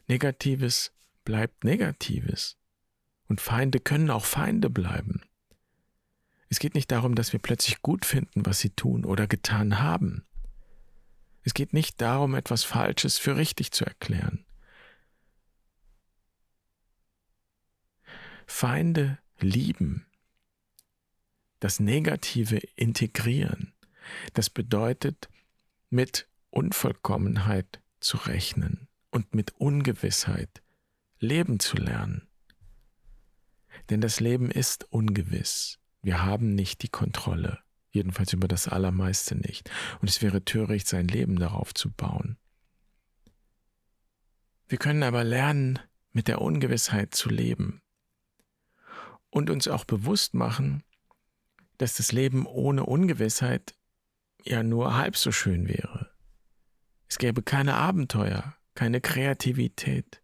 Negatives 0.08 0.94
bleibt 1.24 1.64
Negatives. 1.64 2.58
Und 3.28 3.42
Feinde 3.42 3.80
können 3.80 4.10
auch 4.10 4.26
Feinde 4.26 4.70
bleiben. 4.70 5.22
Es 6.50 6.60
geht 6.60 6.76
nicht 6.76 6.92
darum, 6.92 7.16
dass 7.16 7.34
wir 7.34 7.40
plötzlich 7.42 7.82
gut 7.82 8.06
finden, 8.06 8.46
was 8.46 8.60
sie 8.60 8.70
tun 8.70 9.04
oder 9.04 9.28
getan 9.28 9.80
haben. 9.80 10.26
Es 11.44 11.54
geht 11.54 11.74
nicht 11.74 12.02
darum, 12.02 12.36
etwas 12.36 12.64
Falsches 12.64 13.18
für 13.18 13.36
richtig 13.36 13.72
zu 13.72 13.86
erklären. 13.86 14.46
Feinde 18.46 19.18
lieben, 19.40 20.06
das 21.60 21.80
Negative 21.80 22.58
integrieren. 22.76 23.74
Das 24.34 24.50
bedeutet, 24.50 25.30
mit 25.90 26.28
Unvollkommenheit 26.50 27.82
zu 28.00 28.18
rechnen 28.18 28.88
und 29.12 29.34
mit 29.34 29.56
Ungewissheit 29.56 30.62
leben 31.20 31.60
zu 31.60 31.78
lernen. 31.78 32.28
Denn 33.90 34.02
das 34.02 34.20
Leben 34.20 34.52
ist 34.52 34.86
ungewiss. 34.92 35.80
Wir 36.02 36.24
haben 36.24 36.56
nicht 36.56 36.84
die 36.84 36.90
Kontrolle, 36.90 37.60
jedenfalls 37.92 38.34
über 38.34 38.48
das 38.48 38.68
Allermeiste 38.68 39.36
nicht. 39.36 39.70
Und 40.02 40.10
es 40.10 40.22
wäre 40.22 40.44
töricht, 40.44 40.88
sein 40.88 41.08
Leben 41.08 41.38
darauf 41.38 41.74
zu 41.74 41.92
bauen. 41.92 42.38
Wir 44.68 44.78
können 44.78 45.04
aber 45.04 45.24
lernen, 45.24 45.80
mit 46.12 46.28
der 46.28 46.42
Ungewissheit 46.42 47.14
zu 47.14 47.30
leben 47.30 47.82
und 49.30 49.50
uns 49.50 49.68
auch 49.68 49.86
bewusst 49.86 50.34
machen, 50.34 50.84
dass 51.78 51.96
das 51.96 52.12
Leben 52.12 52.46
ohne 52.46 52.86
Ungewissheit 52.86 53.76
ja 54.44 54.64
nur 54.64 54.96
halb 54.96 55.18
so 55.18 55.32
schön 55.32 55.68
wäre. 55.68 56.12
Es 57.08 57.18
gäbe 57.18 57.42
keine 57.42 57.76
Abenteuer, 57.76 58.56
keine 58.76 59.02
Kreativität. 59.02 60.22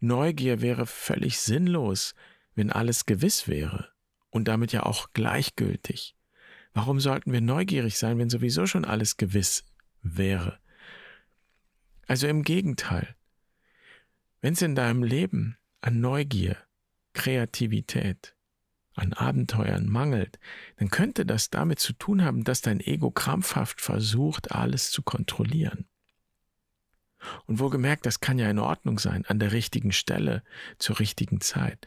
Neugier 0.00 0.60
wäre 0.60 0.86
völlig 0.86 1.38
sinnlos, 1.38 2.14
wenn 2.54 2.70
alles 2.70 3.06
gewiss 3.06 3.48
wäre 3.48 3.88
und 4.30 4.48
damit 4.48 4.72
ja 4.72 4.82
auch 4.82 5.12
gleichgültig. 5.12 6.16
Warum 6.74 7.00
sollten 7.00 7.32
wir 7.32 7.40
neugierig 7.40 7.98
sein, 7.98 8.18
wenn 8.18 8.30
sowieso 8.30 8.66
schon 8.66 8.84
alles 8.84 9.16
gewiss 9.16 9.64
wäre? 10.02 10.58
Also 12.06 12.26
im 12.26 12.42
Gegenteil. 12.42 13.14
Wenn 14.40 14.54
es 14.54 14.62
in 14.62 14.74
deinem 14.74 15.02
Leben 15.02 15.56
an 15.80 16.00
Neugier, 16.00 16.56
Kreativität, 17.12 18.34
an 18.94 19.12
Abenteuern 19.12 19.88
mangelt, 19.88 20.38
dann 20.76 20.90
könnte 20.90 21.24
das 21.24 21.50
damit 21.50 21.78
zu 21.78 21.92
tun 21.92 22.22
haben, 22.22 22.44
dass 22.44 22.60
dein 22.60 22.80
Ego 22.80 23.10
krampfhaft 23.10 23.80
versucht, 23.80 24.52
alles 24.52 24.90
zu 24.90 25.02
kontrollieren. 25.02 25.86
Und 27.46 27.58
wohlgemerkt, 27.58 28.04
das 28.04 28.20
kann 28.20 28.38
ja 28.38 28.50
in 28.50 28.58
Ordnung 28.58 28.98
sein, 28.98 29.24
an 29.26 29.38
der 29.38 29.52
richtigen 29.52 29.92
Stelle, 29.92 30.42
zur 30.78 30.98
richtigen 30.98 31.40
Zeit. 31.40 31.86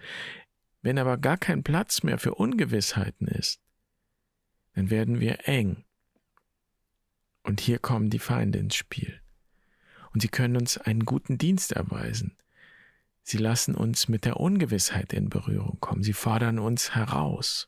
Wenn 0.82 0.98
aber 0.98 1.18
gar 1.18 1.38
kein 1.38 1.64
Platz 1.64 2.04
mehr 2.04 2.18
für 2.18 2.36
Ungewissheiten 2.36 3.28
ist, 3.28 3.60
dann 4.74 4.90
werden 4.90 5.20
wir 5.20 5.48
eng. 5.48 5.84
Und 7.44 7.60
hier 7.60 7.80
kommen 7.80 8.10
die 8.10 8.20
Feinde 8.20 8.60
ins 8.60 8.76
Spiel. 8.76 9.22
Und 10.14 10.22
sie 10.22 10.30
können 10.30 10.58
uns 10.58 10.78
einen 10.78 11.06
guten 11.06 11.38
Dienst 11.38 11.74
erweisen. 11.74 12.38
Sie 13.28 13.38
lassen 13.38 13.74
uns 13.74 14.08
mit 14.08 14.24
der 14.24 14.40
Ungewissheit 14.40 15.12
in 15.12 15.30
Berührung 15.30 15.80
kommen. 15.80 16.04
Sie 16.04 16.14
fordern 16.14 16.60
uns 16.60 16.94
heraus. 16.94 17.68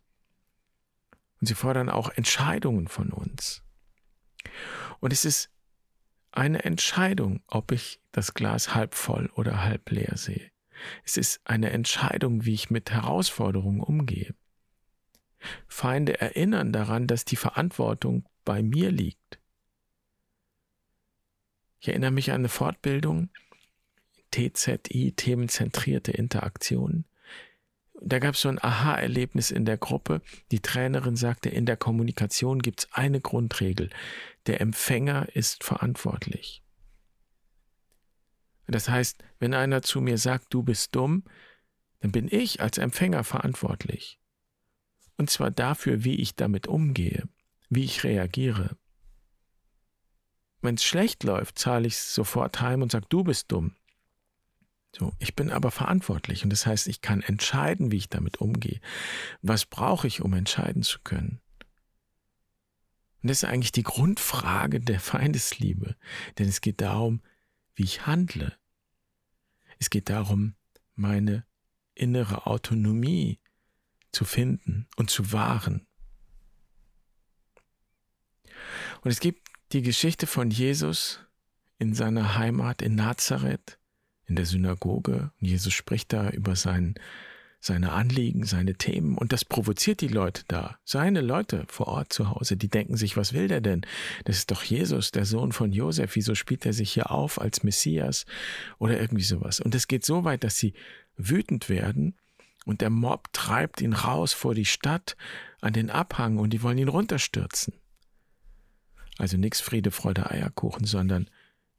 Und 1.41 1.47
sie 1.47 1.55
fordern 1.55 1.89
auch 1.89 2.11
Entscheidungen 2.11 2.87
von 2.87 3.11
uns. 3.11 3.63
Und 4.99 5.11
es 5.11 5.25
ist 5.25 5.49
eine 6.31 6.63
Entscheidung, 6.63 7.41
ob 7.47 7.71
ich 7.71 7.99
das 8.11 8.35
Glas 8.35 8.75
halb 8.75 8.93
voll 8.93 9.31
oder 9.33 9.63
halb 9.63 9.89
leer 9.89 10.15
sehe. 10.15 10.51
Es 11.03 11.17
ist 11.17 11.41
eine 11.43 11.71
Entscheidung, 11.71 12.45
wie 12.45 12.53
ich 12.53 12.69
mit 12.69 12.91
Herausforderungen 12.91 13.81
umgehe. 13.81 14.35
Feinde 15.67 16.21
erinnern 16.21 16.71
daran, 16.71 17.07
dass 17.07 17.25
die 17.25 17.35
Verantwortung 17.35 18.29
bei 18.45 18.61
mir 18.61 18.91
liegt. 18.91 19.39
Ich 21.79 21.87
erinnere 21.87 22.11
mich 22.11 22.29
an 22.29 22.41
eine 22.41 22.49
Fortbildung, 22.49 23.31
TZI, 24.31 25.13
themenzentrierte 25.15 26.11
Interaktion. 26.11 27.05
Da 28.01 28.19
gab 28.19 28.35
es 28.35 28.41
so 28.41 28.49
ein 28.49 28.63
Aha-Erlebnis 28.63 29.49
in 29.51 29.65
der 29.65 29.77
Gruppe. 29.77 30.21
Die 30.51 30.61
Trainerin 30.61 31.15
sagte, 31.15 31.49
in 31.49 31.65
der 31.65 31.77
Kommunikation 31.77 32.59
gibt 32.59 32.81
es 32.81 32.93
eine 32.93 33.21
Grundregel. 33.21 33.89
Der 34.45 34.61
Empfänger 34.61 35.35
ist 35.35 35.63
verantwortlich. 35.63 36.63
Das 38.67 38.89
heißt, 38.89 39.23
wenn 39.39 39.53
einer 39.53 39.81
zu 39.81 40.01
mir 40.01 40.17
sagt, 40.17 40.53
du 40.53 40.61
bist 40.61 40.95
dumm, 40.95 41.23
dann 42.01 42.11
bin 42.11 42.27
ich 42.29 42.61
als 42.61 42.77
Empfänger 42.77 43.23
verantwortlich. 43.23 44.19
Und 45.17 45.29
zwar 45.29 45.49
dafür, 45.49 46.03
wie 46.03 46.15
ich 46.15 46.35
damit 46.35 46.67
umgehe, 46.67 47.27
wie 47.69 47.85
ich 47.85 48.03
reagiere. 48.03 48.77
Wenn 50.61 50.75
es 50.75 50.83
schlecht 50.83 51.23
läuft, 51.23 51.57
zahle 51.57 51.87
ich 51.87 51.97
sofort 51.97 52.61
heim 52.61 52.81
und 52.81 52.91
sage, 52.91 53.07
du 53.09 53.23
bist 53.23 53.51
dumm. 53.51 53.76
So, 54.95 55.13
ich 55.19 55.35
bin 55.35 55.51
aber 55.51 55.71
verantwortlich 55.71 56.43
und 56.43 56.49
das 56.49 56.65
heißt, 56.65 56.87
ich 56.87 57.01
kann 57.01 57.21
entscheiden, 57.21 57.91
wie 57.91 57.97
ich 57.97 58.09
damit 58.09 58.37
umgehe. 58.37 58.79
Was 59.41 59.65
brauche 59.65 60.07
ich, 60.07 60.21
um 60.21 60.33
entscheiden 60.33 60.83
zu 60.83 60.99
können? 61.03 61.39
Und 63.21 63.29
das 63.29 63.43
ist 63.43 63.49
eigentlich 63.49 63.71
die 63.71 63.83
Grundfrage 63.83 64.79
der 64.79 64.99
Feindesliebe, 64.99 65.95
denn 66.37 66.47
es 66.47 66.61
geht 66.61 66.81
darum, 66.81 67.21
wie 67.75 67.83
ich 67.83 68.07
handle. 68.07 68.57
Es 69.79 69.89
geht 69.89 70.09
darum, 70.09 70.55
meine 70.95 71.45
innere 71.93 72.47
Autonomie 72.47 73.39
zu 74.11 74.25
finden 74.25 74.87
und 74.95 75.09
zu 75.09 75.31
wahren. 75.31 75.85
Und 79.01 79.11
es 79.11 79.19
gibt 79.19 79.47
die 79.73 79.81
Geschichte 79.81 80.27
von 80.27 80.49
Jesus 80.49 81.19
in 81.77 81.93
seiner 81.93 82.35
Heimat 82.37 82.81
in 82.81 82.95
Nazareth, 82.95 83.77
in 84.27 84.35
der 84.35 84.45
Synagoge. 84.45 85.31
Jesus 85.39 85.73
spricht 85.73 86.13
da 86.13 86.29
über 86.29 86.55
sein, 86.55 86.95
seine 87.59 87.91
Anliegen, 87.93 88.45
seine 88.45 88.75
Themen 88.75 89.17
und 89.17 89.33
das 89.33 89.43
provoziert 89.43 90.01
die 90.01 90.07
Leute 90.07 90.43
da. 90.47 90.77
Seine 90.83 91.21
Leute 91.21 91.65
vor 91.67 91.87
Ort 91.87 92.13
zu 92.13 92.29
Hause, 92.29 92.55
die 92.55 92.69
denken 92.69 92.97
sich, 92.97 93.17
was 93.17 93.33
will 93.33 93.47
der 93.47 93.61
denn? 93.61 93.81
Das 94.25 94.37
ist 94.37 94.51
doch 94.51 94.63
Jesus, 94.63 95.11
der 95.11 95.25
Sohn 95.25 95.51
von 95.51 95.71
Josef. 95.71 96.15
Wieso 96.15 96.35
spielt 96.35 96.65
er 96.65 96.73
sich 96.73 96.91
hier 96.91 97.11
auf 97.11 97.41
als 97.41 97.63
Messias 97.63 98.25
oder 98.77 98.99
irgendwie 98.99 99.23
sowas? 99.23 99.59
Und 99.59 99.73
es 99.73 99.87
geht 99.87 100.05
so 100.05 100.23
weit, 100.23 100.43
dass 100.43 100.57
sie 100.57 100.73
wütend 101.15 101.69
werden 101.69 102.15
und 102.65 102.81
der 102.81 102.89
Mob 102.89 103.31
treibt 103.33 103.81
ihn 103.81 103.93
raus 103.93 104.33
vor 104.33 104.53
die 104.53 104.65
Stadt 104.65 105.17
an 105.61 105.73
den 105.73 105.89
Abhang 105.89 106.37
und 106.37 106.51
die 106.51 106.61
wollen 106.61 106.77
ihn 106.77 106.89
runterstürzen. 106.89 107.73
Also 109.17 109.37
nichts 109.37 109.61
Friede, 109.61 109.89
Freude, 109.89 110.29
Eierkuchen, 110.29 110.85
sondern 110.85 111.29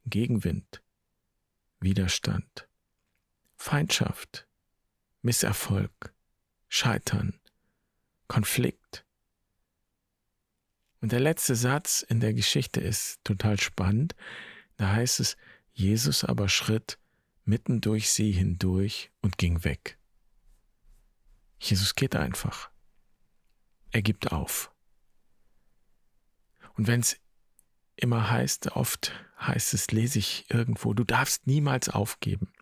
Gegenwind, 0.07 0.83
Widerstand, 1.81 2.69
Feindschaft, 3.57 4.47
Misserfolg, 5.23 6.15
Scheitern, 6.69 7.41
Konflikt. 8.27 9.05
Und 11.01 11.13
der 11.13 11.21
letzte 11.21 11.55
Satz 11.55 12.03
in 12.03 12.21
der 12.21 12.35
Geschichte 12.35 12.81
ist 12.81 13.23
total 13.25 13.59
spannend. 13.61 14.15
Da 14.77 14.93
heißt 14.93 15.21
es, 15.21 15.37
Jesus 15.73 16.25
aber 16.25 16.49
schritt 16.49 16.99
mitten 17.45 17.81
durch 17.81 18.11
sie 18.11 18.33
hindurch 18.33 19.11
und 19.23 19.39
ging 19.39 19.65
weg. 19.65 19.99
Jesus 21.61 21.95
geht 21.95 22.15
einfach. 22.15 22.71
Er 23.91 24.03
gibt 24.03 24.33
auf. 24.33 24.71
Und 26.75 26.87
wenn 26.87 27.01
es 27.01 27.19
immer 28.03 28.31
heißt, 28.31 28.73
oft 28.73 29.13
heißt 29.41 29.75
es, 29.75 29.91
lese 29.91 30.19
ich 30.19 30.47
irgendwo, 30.49 30.95
du 30.95 31.05
darfst 31.05 31.47
niemals 31.47 31.89
aufgeben. 31.89 32.53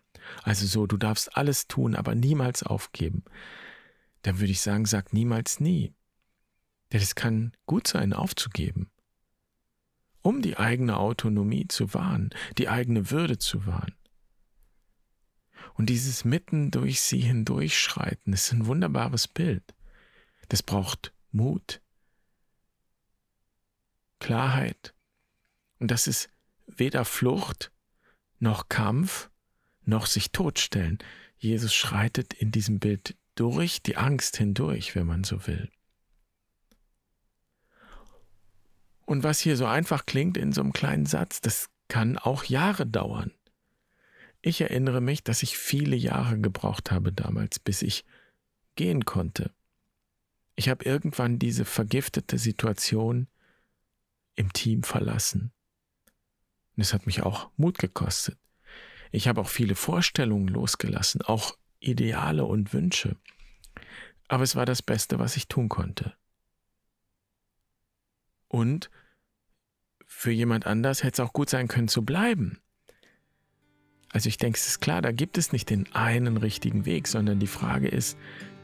Also 0.43 0.65
so, 0.65 0.87
du 0.87 0.97
darfst 0.97 1.35
alles 1.37 1.67
tun, 1.67 1.95
aber 1.95 2.15
niemals 2.15 2.63
aufgeben. 2.63 3.23
Dann 4.23 4.39
würde 4.39 4.51
ich 4.51 4.61
sagen, 4.61 4.85
sag 4.85 5.13
niemals 5.13 5.59
nie. 5.59 5.93
Denn 6.91 7.01
es 7.01 7.15
kann 7.15 7.53
gut 7.65 7.87
sein, 7.87 8.13
aufzugeben. 8.13 8.89
Um 10.21 10.41
die 10.41 10.57
eigene 10.57 10.97
Autonomie 10.97 11.67
zu 11.67 11.93
wahren, 11.93 12.31
die 12.57 12.69
eigene 12.69 13.11
Würde 13.11 13.37
zu 13.37 13.65
wahren. 13.65 13.95
Und 15.75 15.87
dieses 15.87 16.25
mitten 16.25 16.71
durch 16.71 17.01
sie 17.01 17.19
hindurchschreiten 17.19 18.33
ist 18.33 18.51
ein 18.51 18.65
wunderbares 18.65 19.27
Bild. 19.27 19.75
Das 20.49 20.63
braucht 20.63 21.13
Mut, 21.31 21.81
Klarheit. 24.19 24.93
Und 25.79 25.91
das 25.91 26.07
ist 26.07 26.29
weder 26.65 27.05
Flucht 27.05 27.71
noch 28.39 28.69
Kampf 28.69 29.29
noch 29.85 30.05
sich 30.05 30.31
totstellen. 30.31 30.99
Jesus 31.37 31.73
schreitet 31.73 32.33
in 32.33 32.51
diesem 32.51 32.79
Bild 32.79 33.15
durch 33.35 33.81
die 33.81 33.97
Angst 33.97 34.37
hindurch, 34.37 34.95
wenn 34.95 35.07
man 35.07 35.23
so 35.23 35.47
will. 35.47 35.69
Und 39.05 39.23
was 39.23 39.39
hier 39.39 39.55
so 39.55 39.65
einfach 39.65 40.05
klingt 40.05 40.35
in 40.35 40.51
so 40.51 40.61
einem 40.61 40.73
kleinen 40.73 41.05
Satz, 41.05 41.39
das 41.39 41.69
kann 41.87 42.17
auch 42.17 42.43
Jahre 42.43 42.85
dauern. 42.85 43.31
Ich 44.41 44.59
erinnere 44.61 45.01
mich, 45.01 45.23
dass 45.23 45.43
ich 45.43 45.57
viele 45.57 45.95
Jahre 45.95 46.39
gebraucht 46.39 46.91
habe 46.91 47.13
damals, 47.13 47.59
bis 47.59 47.81
ich 47.81 48.03
gehen 48.75 49.05
konnte. 49.05 49.51
Ich 50.55 50.69
habe 50.69 50.83
irgendwann 50.83 51.39
diese 51.39 51.65
vergiftete 51.65 52.37
Situation 52.37 53.27
im 54.35 54.51
Team 54.51 54.83
verlassen. 54.83 55.51
Und 56.77 56.83
es 56.83 56.93
hat 56.93 57.07
mich 57.07 57.23
auch 57.23 57.49
Mut 57.57 57.79
gekostet. 57.79 58.37
Ich 59.11 59.27
habe 59.27 59.41
auch 59.41 59.49
viele 59.49 59.75
Vorstellungen 59.75 60.47
losgelassen, 60.47 61.21
auch 61.23 61.57
Ideale 61.79 62.45
und 62.45 62.71
Wünsche. 62.71 63.17
Aber 64.27 64.43
es 64.43 64.55
war 64.55 64.65
das 64.65 64.81
Beste, 64.81 65.19
was 65.19 65.37
ich 65.37 65.47
tun 65.47 65.69
konnte. 65.69 66.13
Und 68.47 68.89
für 70.05 70.31
jemand 70.31 70.67
anders 70.67 71.03
hätte 71.03 71.21
es 71.21 71.27
auch 71.27 71.33
gut 71.33 71.49
sein 71.49 71.67
können 71.67 71.87
zu 71.87 72.05
bleiben. 72.05 72.59
Also 74.09 74.29
ich 74.29 74.37
denke, 74.37 74.57
es 74.57 74.67
ist 74.67 74.79
klar, 74.79 75.01
da 75.01 75.11
gibt 75.11 75.37
es 75.37 75.51
nicht 75.51 75.69
den 75.69 75.93
einen 75.93 76.37
richtigen 76.37 76.85
Weg, 76.85 77.07
sondern 77.07 77.39
die 77.39 77.47
Frage 77.47 77.87
ist, 77.87 78.17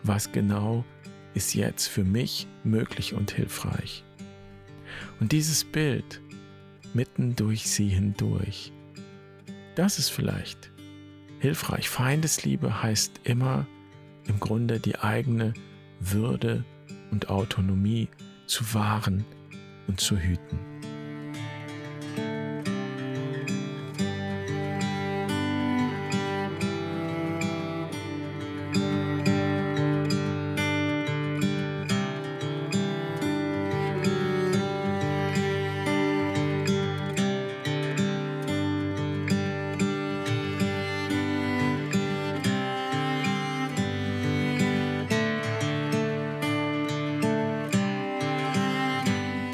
was 0.04 0.32
genau 0.32 0.86
ist 1.34 1.54
jetzt 1.54 1.88
für 1.88 2.04
mich 2.04 2.48
möglich 2.64 3.14
und 3.14 3.32
hilfreich. 3.32 4.04
Und 5.20 5.32
dieses 5.32 5.64
Bild 5.64 6.22
mitten 6.96 7.36
durch 7.36 7.70
sie 7.70 7.90
hindurch, 7.90 8.72
das 9.76 10.00
ist 10.00 10.10
vielleicht 10.10 10.72
hilfreich. 11.40 11.90
Feindesliebe 11.90 12.84
heißt 12.84 13.22
immer 13.24 13.68
im 14.28 14.40
Grunde 14.40 14.80
die 14.80 15.00
eigene 15.00 15.54
Würde 16.00 16.64
und 17.12 17.30
Autonomie 17.30 18.08
zu 18.46 18.74
wahren 18.74 19.26
und 19.88 20.00
zu 20.00 20.18
hüten. 20.18 20.73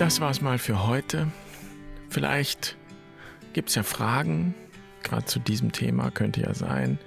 Das 0.10 0.22
war's 0.22 0.42
mal 0.42 0.58
für 0.58 0.88
heute. 0.88 1.28
Vielleicht 2.10 2.76
gibt 3.54 3.70
es 3.70 3.76
ja 3.76 3.84
Fragen, 3.84 4.56
gerade 5.04 5.26
zu 5.26 5.38
diesem 5.38 5.72
Thema 5.72 6.10
könnte 6.10 6.42
ja 6.42 6.56
sein, 6.56 6.98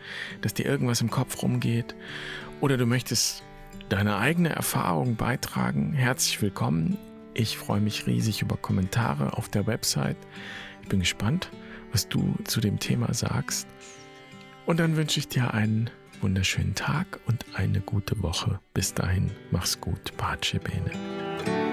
dass 0.40 0.54
dir 0.54 0.66
irgendwas 0.66 1.00
im 1.00 1.10
Kopf 1.10 1.42
rumgeht 1.42 1.96
oder 2.60 2.76
du 2.76 2.86
möchtest 2.86 3.42
deine 3.88 4.18
eigene 4.18 4.50
Erfahrung 4.50 5.16
beitragen. 5.16 5.92
Herzlich 5.94 6.40
willkommen. 6.42 6.96
Ich 7.34 7.58
freue 7.58 7.80
mich 7.80 8.06
riesig 8.06 8.40
über 8.40 8.56
Kommentare 8.56 9.36
auf 9.36 9.48
der 9.48 9.66
Website. 9.66 10.16
Ich 10.82 10.88
bin 10.88 11.00
gespannt, 11.00 11.50
was 11.90 12.06
du 12.08 12.36
zu 12.44 12.60
dem 12.60 12.78
Thema 12.78 13.12
sagst. 13.14 13.66
Und 14.64 14.78
dann 14.78 14.96
wünsche 14.96 15.18
ich 15.18 15.26
dir 15.26 15.52
einen 15.52 15.90
wunderschönen 16.20 16.76
Tag 16.76 17.18
und 17.26 17.46
eine 17.54 17.80
gute 17.80 18.22
Woche. 18.22 18.60
Bis 18.74 18.94
dahin, 18.94 19.32
mach's 19.50 19.80
gut. 19.80 20.16
Pace 20.16 20.60
bene. 20.62 21.71